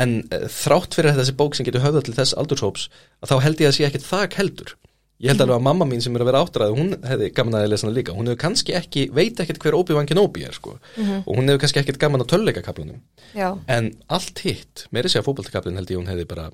en 0.00 0.16
uh, 0.28 0.46
þrátt 0.52 0.96
fyrir 0.96 1.12
að 1.12 1.22
þessi 1.22 1.36
bók 1.40 1.56
sem 1.56 1.66
getur 1.68 1.84
höfða 1.84 2.04
til 2.06 2.16
þess 2.16 2.36
aldurshóps 2.40 2.88
að 3.22 3.32
þá 3.32 3.36
held 3.46 3.62
ég 3.64 3.70
að 3.70 3.78
sé 3.78 3.86
ekkit 3.88 4.08
þak 4.08 4.38
heldur. 4.40 4.74
Ég 5.22 5.30
held 5.30 5.44
alveg 5.44 5.60
að 5.60 5.64
mamma 5.68 5.86
mín 5.86 6.02
sem 6.02 6.16
er 6.16 6.24
að 6.24 6.28
vera 6.32 6.40
áttræð 6.42 6.72
hún 6.74 6.96
hefði 7.06 7.28
gaman 7.36 7.56
að 7.60 7.68
lesa 7.70 7.86
hana 7.86 7.94
líka, 7.96 8.14
hún 8.16 8.26
hefur 8.28 8.40
kannski 8.42 8.74
ekki 8.74 9.04
veit 9.14 9.38
ekkit 9.40 9.60
hver 9.62 9.76
Obi-Wan 9.78 10.08
Kenobi 10.10 10.42
er 10.44 10.56
sko. 10.56 10.74
Og 11.22 11.30
hún 11.30 11.46
hefur 11.48 11.62
kannski 11.62 11.80
ekkit 11.84 12.00
gaman 12.02 12.24
að 12.24 12.32
tölleika 12.34 12.64
kaplanum 12.66 12.98
já, 13.30 13.52
en 13.70 13.92
allt 14.12 14.42
hitt, 14.42 14.88
meiri 14.90 15.12
segja 15.12 15.22
fótboltakaplin 15.24 15.78
held 15.78 15.94
ég 15.94 16.02
hún 16.02 16.10
hefði 16.10 16.26
bara, 16.34 16.48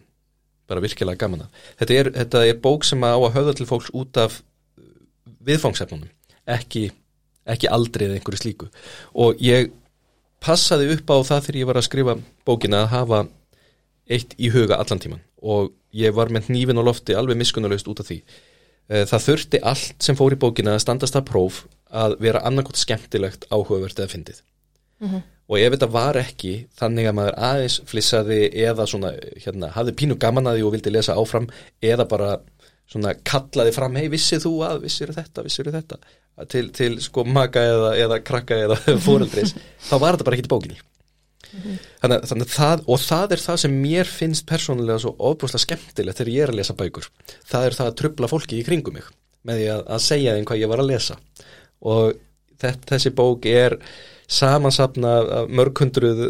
bara 0.69 0.85
virkilega 0.85 1.25
gaman 1.25 1.47
að 1.47 1.65
þetta 1.81 1.97
er, 2.03 2.13
þetta 2.19 2.45
er 2.51 2.61
bók 2.69 2.85
sem 2.87 3.01
á 3.01 3.17
að 3.17 3.33
höfða 3.39 3.57
til 3.57 3.69
fólks 3.73 3.91
út 3.97 4.21
af 4.21 4.39
viðfangsefnunum. 5.49 6.13
Ekki, 6.51 6.87
ekki 7.49 7.71
aldrei 7.73 8.07
eða 8.07 8.21
einhverju 8.21 8.43
slíku. 8.43 8.69
Og 9.25 9.41
ég 9.45 9.73
passaði 10.43 10.91
upp 10.95 11.13
á 11.13 11.17
það 11.31 11.43
þegar 11.47 11.61
ég 11.61 11.69
var 11.71 11.81
að 11.81 11.89
skrifa 11.89 12.17
bókina 12.49 12.85
að 12.85 12.93
hafa 12.95 13.25
eitt 14.11 14.35
í 14.41 14.51
huga 14.53 14.81
allan 14.81 15.03
tíman 15.03 15.25
og 15.41 15.73
ég 15.97 16.15
var 16.17 16.33
með 16.33 16.51
nývin 16.53 16.81
og 16.81 16.89
lofti 16.91 17.17
alveg 17.17 17.39
miskunnalaust 17.41 17.89
út 17.91 18.03
af 18.03 18.11
því. 18.11 18.21
Uh, 18.91 19.05
það 19.09 19.27
þurfti 19.27 19.61
allt 19.73 20.07
sem 20.07 20.19
fór 20.19 20.35
í 20.35 20.41
bókina 20.41 20.77
að 20.77 20.85
standast 20.85 21.19
að 21.19 21.29
próf 21.31 21.65
að 21.91 22.17
vera 22.23 22.43
annarkot 22.47 22.79
skemmtilegt 22.79 23.47
áhugavert 23.51 23.99
eða 23.99 24.13
fyndið. 24.13 24.43
Og 25.51 25.59
ef 25.59 25.73
þetta 25.73 25.87
var 25.91 26.17
ekki 26.21 26.53
þannig 26.79 27.09
að 27.09 27.15
maður 27.19 27.37
aðeins 27.49 27.77
flissaði 27.89 28.41
eða 28.67 28.87
svona, 28.87 29.13
hérna, 29.43 29.71
hafði 29.75 29.95
pínu 29.99 30.17
gaman 30.21 30.47
að 30.47 30.59
því 30.59 30.67
og 30.67 30.75
vildi 30.77 30.93
lesa 30.93 31.17
áfram 31.19 31.49
eða 31.83 32.07
bara 32.07 32.29
svona 32.91 33.15
kallaði 33.27 33.73
fram 33.75 33.97
hei, 33.97 34.09
vissið 34.13 34.45
þú 34.45 34.53
að, 34.67 34.83
vissir 34.85 35.13
þetta, 35.15 35.43
vissir 35.47 35.71
þetta 35.71 35.99
til, 36.51 36.69
til 36.77 37.01
sko 37.03 37.25
maka 37.29 37.63
eða, 37.73 37.91
eða 38.01 38.21
krakka 38.25 38.61
eða 38.67 38.79
fóreldris 39.07 39.57
þá 39.89 39.95
var 39.99 40.15
þetta 40.17 40.29
bara 40.29 40.39
ekki 40.39 40.47
til 40.47 40.55
bókinni. 40.55 40.81
Þannig, 41.51 42.27
þannig 42.31 42.51
það, 42.53 42.83
og 42.87 43.01
það 43.03 43.33
er 43.35 43.43
það 43.43 43.57
sem 43.65 43.73
mér 43.83 44.11
finnst 44.11 44.47
persónulega 44.47 45.03
svo 45.03 45.15
ofbúslega 45.31 45.65
skemmtilegt 45.65 46.21
þegar 46.21 46.33
ég 46.35 46.45
er 46.45 46.53
að 46.53 46.61
lesa 46.61 46.77
bækur. 46.79 47.09
Það 47.49 47.67
er 47.67 47.77
það 47.79 47.91
að 47.91 47.97
trubla 48.01 48.31
fólki 48.31 48.61
í 48.61 48.67
kringum 48.67 48.99
mig 48.99 49.09
með 49.49 49.59
því 49.59 49.67
að, 49.75 49.83
að 49.97 50.05
segja 50.05 50.37
þeim 50.37 50.47
hvað 50.51 50.63
ég 50.63 50.71
var 50.71 50.83
að 50.83 50.91
lesa. 50.93 51.17
Og 51.91 52.13
þetta, 52.61 52.93
þessi 52.93 53.15
bók 53.19 53.49
er 53.51 53.79
samansapna 54.31 55.15
mörg 55.51 55.83
hundruð 55.83 56.25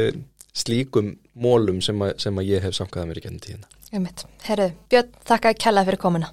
slíkum 0.62 1.14
mólum 1.40 1.80
sem, 1.84 1.96
að, 2.04 2.16
sem 2.20 2.42
að 2.42 2.50
ég 2.50 2.66
hef 2.66 2.76
samkvæðað 2.76 3.12
mér 3.12 3.22
í 3.22 3.24
gennum 3.24 3.44
tíðina. 3.46 3.79
Herru, 4.46 4.68
Björn, 4.90 5.10
þakka 5.26 5.50
kærlega 5.58 5.88
fyrir 5.88 5.98
komuna. 5.98 6.28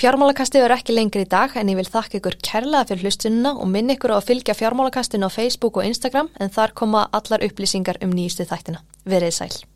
Fjármálakastið 0.00 0.66
er 0.66 0.74
ekki 0.74 0.96
lengri 0.96 1.22
í 1.22 1.30
dag 1.30 1.54
en 1.60 1.70
ég 1.70 1.78
vil 1.78 1.86
þakka 1.86 2.18
ykkur 2.18 2.38
kærlega 2.42 2.88
fyrir 2.90 3.06
hlustununa 3.06 3.54
og 3.62 3.70
minn 3.70 3.94
ykkur 3.94 4.10
á 4.10 4.18
að 4.18 4.26
fylgja 4.32 4.58
fjármálakastinu 4.58 5.30
á 5.30 5.36
Facebook 5.36 5.78
og 5.78 5.86
Instagram 5.86 6.32
en 6.42 6.50
þar 6.50 6.74
koma 6.74 7.06
allar 7.14 7.46
upplýsingar 7.46 8.02
um 8.02 8.14
nýjustu 8.14 8.48
þættina. 8.50 8.82
Verið 9.06 9.38
sæl. 9.38 9.69